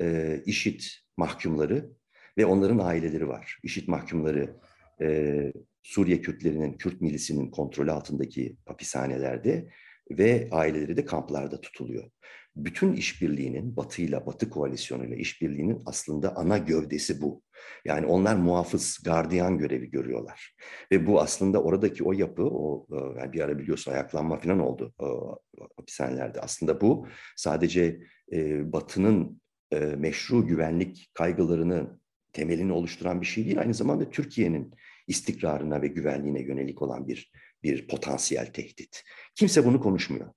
e, 0.02 0.40
IŞİD 0.46 0.82
mahkumları 1.20 1.90
ve 2.38 2.46
onların 2.46 2.80
aileleri 2.80 3.28
var. 3.28 3.60
IŞİD 3.64 3.88
mahkumları 3.88 4.56
e, 5.02 5.54
Suriye 5.84 6.22
Kürtlerinin, 6.22 6.74
Kürt 6.74 7.02
milisinin 7.02 7.52
kontrolü 7.52 7.92
altındaki 7.92 8.58
hapishanelerde 8.66 9.70
ve 10.12 10.48
aileleri 10.52 10.98
de 10.98 11.06
kamplarda 11.06 11.62
tutuluyor. 11.62 12.12
Bütün 12.56 12.94
işbirliğinin, 12.94 13.76
Batı 13.78 14.02
ile 14.02 14.26
Batı 14.26 14.50
koalisyonuyla 14.50 15.16
işbirliğinin 15.16 15.82
aslında 15.86 16.36
ana 16.36 16.58
gövdesi 16.58 17.22
bu. 17.22 17.42
Yani 17.86 18.06
onlar 18.06 18.36
muhafız, 18.36 19.00
gardiyan 19.06 19.58
görevi 19.58 19.90
görüyorlar. 19.90 20.56
Ve 20.92 21.08
bu 21.08 21.22
aslında 21.22 21.64
oradaki 21.64 22.04
o 22.04 22.14
yapı, 22.14 22.44
o 22.44 22.88
e, 22.92 23.20
yani 23.20 23.34
bir 23.34 23.42
ara 23.42 23.60
biliyorsun 23.60 23.92
ayaklanma 23.92 24.40
falan 24.40 24.60
oldu 24.60 24.94
o, 25.00 25.40
hapishanelerde. 25.78 26.42
Aslında 26.42 26.82
bu 26.82 27.08
sadece 27.36 28.00
e, 28.32 28.72
Batı'nın 28.74 29.39
e, 29.72 29.80
meşru 29.80 30.48
güvenlik 30.48 31.12
kaygılarını 31.14 32.00
temelini 32.34 32.72
oluşturan 32.72 33.22
bir 33.22 33.26
şey 33.26 33.46
değil. 33.46 33.60
Aynı 33.60 33.74
zamanda 33.74 34.10
Türkiye'nin 34.10 34.74
istikrarına 35.08 35.82
ve 35.82 35.88
güvenliğine 35.88 36.42
yönelik 36.42 36.82
olan 36.82 37.08
bir 37.08 37.32
bir 37.64 37.88
potansiyel 37.88 38.46
tehdit. 38.54 39.04
Kimse 39.36 39.66
bunu 39.66 39.82
konuşmuyor. 39.82 40.34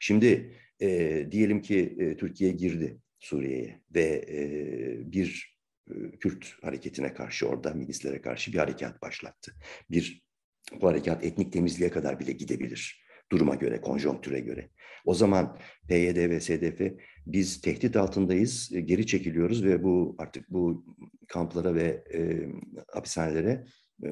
Şimdi 0.00 0.56
e, 0.80 1.26
diyelim 1.30 1.62
ki 1.62 1.96
e, 1.98 2.16
Türkiye 2.16 2.50
girdi 2.50 2.98
Suriye'ye 3.18 3.80
ve 3.94 4.24
e, 4.28 5.12
bir 5.12 5.56
e, 5.90 6.10
Kürt 6.10 6.56
hareketine 6.62 7.14
karşı 7.14 7.48
orada 7.48 7.74
milislere 7.74 8.20
karşı 8.20 8.52
bir 8.52 8.58
harekat 8.58 9.02
başlattı. 9.02 9.54
Bir 9.90 10.24
bu 10.80 10.88
harekat 10.88 11.24
etnik 11.24 11.52
temizliğe 11.52 11.90
kadar 11.90 12.20
bile 12.20 12.32
gidebilir 12.32 13.03
duruma 13.34 13.54
göre, 13.54 13.80
konjonktüre 13.80 14.40
göre. 14.40 14.70
O 15.04 15.14
zaman 15.14 15.58
PYD 15.88 16.16
ve 16.16 16.40
SDF 16.40 16.80
biz 17.26 17.60
tehdit 17.60 17.96
altındayız, 17.96 18.70
e, 18.74 18.80
geri 18.80 19.06
çekiliyoruz 19.06 19.64
ve 19.64 19.82
bu 19.82 20.16
artık 20.18 20.50
bu 20.50 20.84
kamplara 21.28 21.74
ve 21.74 22.04
e, 22.14 22.48
hapishanelere 22.92 23.64
e, 24.04 24.08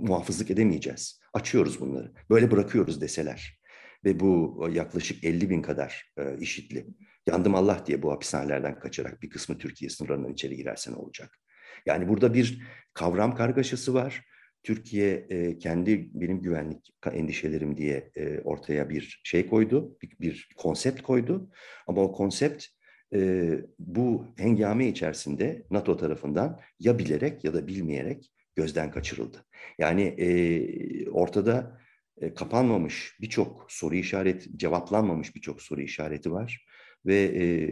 muhafızlık 0.00 0.50
edemeyeceğiz. 0.50 1.20
Açıyoruz 1.32 1.80
bunları. 1.80 2.12
Böyle 2.30 2.50
bırakıyoruz 2.50 3.00
deseler. 3.00 3.60
Ve 4.04 4.20
bu 4.20 4.68
yaklaşık 4.72 5.24
50 5.24 5.50
bin 5.50 5.62
kadar 5.62 6.12
e, 6.18 6.38
işitli. 6.40 6.86
Yandım 7.26 7.54
Allah 7.54 7.84
diye 7.86 8.02
bu 8.02 8.12
hapishanelerden 8.12 8.78
kaçarak 8.78 9.22
bir 9.22 9.30
kısmı 9.30 9.58
Türkiye 9.58 9.90
sınırlarından 9.90 10.32
içeri 10.32 10.56
girerse 10.56 10.92
ne 10.92 10.96
olacak? 10.96 11.38
Yani 11.86 12.08
burada 12.08 12.34
bir 12.34 12.62
kavram 12.94 13.34
kargaşası 13.34 13.94
var. 13.94 14.24
Türkiye 14.62 15.26
e, 15.28 15.58
kendi 15.58 16.10
benim 16.14 16.42
güvenlik 16.42 16.94
endişelerim 17.12 17.76
diye 17.76 18.10
e, 18.16 18.40
ortaya 18.40 18.90
bir 18.90 19.20
şey 19.24 19.46
koydu, 19.46 19.98
bir, 20.02 20.16
bir 20.20 20.48
konsept 20.56 21.02
koydu. 21.02 21.50
Ama 21.86 22.02
o 22.02 22.12
konsept 22.12 22.66
e, 23.14 23.50
bu 23.78 24.26
hengame 24.36 24.88
içerisinde 24.88 25.66
NATO 25.70 25.96
tarafından 25.96 26.60
ya 26.78 26.98
bilerek 26.98 27.44
ya 27.44 27.54
da 27.54 27.66
bilmeyerek 27.66 28.32
gözden 28.54 28.90
kaçırıldı. 28.90 29.44
Yani 29.78 30.02
e, 30.02 31.10
ortada 31.10 31.80
e, 32.20 32.34
kapanmamış 32.34 33.16
birçok 33.20 33.66
soru 33.68 33.94
işaret, 33.94 34.48
cevaplanmamış 34.56 35.36
birçok 35.36 35.62
soru 35.62 35.80
işareti 35.80 36.32
var 36.32 36.66
ve 37.06 37.16
e, 37.16 37.66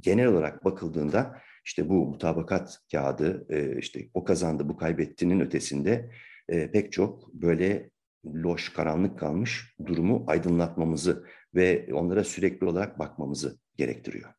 genel 0.00 0.26
olarak 0.26 0.64
bakıldığında 0.64 1.40
işte 1.64 1.88
bu 1.88 2.06
mutabakat 2.06 2.78
kağıdı, 2.92 3.46
e, 3.50 3.78
işte 3.78 4.08
o 4.14 4.24
kazandı, 4.24 4.68
bu 4.68 4.76
kaybettiğinin 4.76 5.40
ötesinde 5.40 6.10
e, 6.50 6.70
pek 6.70 6.92
çok 6.92 7.34
böyle 7.34 7.90
loş, 8.24 8.72
karanlık 8.72 9.18
kalmış 9.18 9.74
durumu 9.86 10.24
aydınlatmamızı 10.26 11.24
ve 11.54 11.88
onlara 11.94 12.24
sürekli 12.24 12.66
olarak 12.66 12.98
bakmamızı 12.98 13.58
gerektiriyor. 13.76 14.34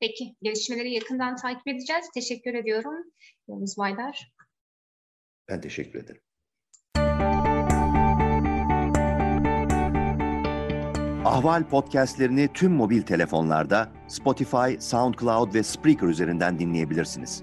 Peki, 0.00 0.34
gelişmeleri 0.42 0.92
yakından 0.92 1.36
takip 1.36 1.68
edeceğiz. 1.68 2.06
Teşekkür 2.14 2.54
ediyorum 2.54 3.04
Yavuz 3.48 3.78
Baydar. 3.78 4.32
Ben 5.48 5.60
teşekkür 5.60 5.98
ederim. 6.04 6.20
Ahval 11.24 11.68
podcastlerini 11.68 12.48
tüm 12.54 12.72
mobil 12.72 13.02
telefonlarda 13.02 13.92
Spotify, 14.08 14.78
SoundCloud 14.78 15.54
ve 15.54 15.62
Spreaker 15.62 16.06
üzerinden 16.06 16.58
dinleyebilirsiniz. 16.58 17.42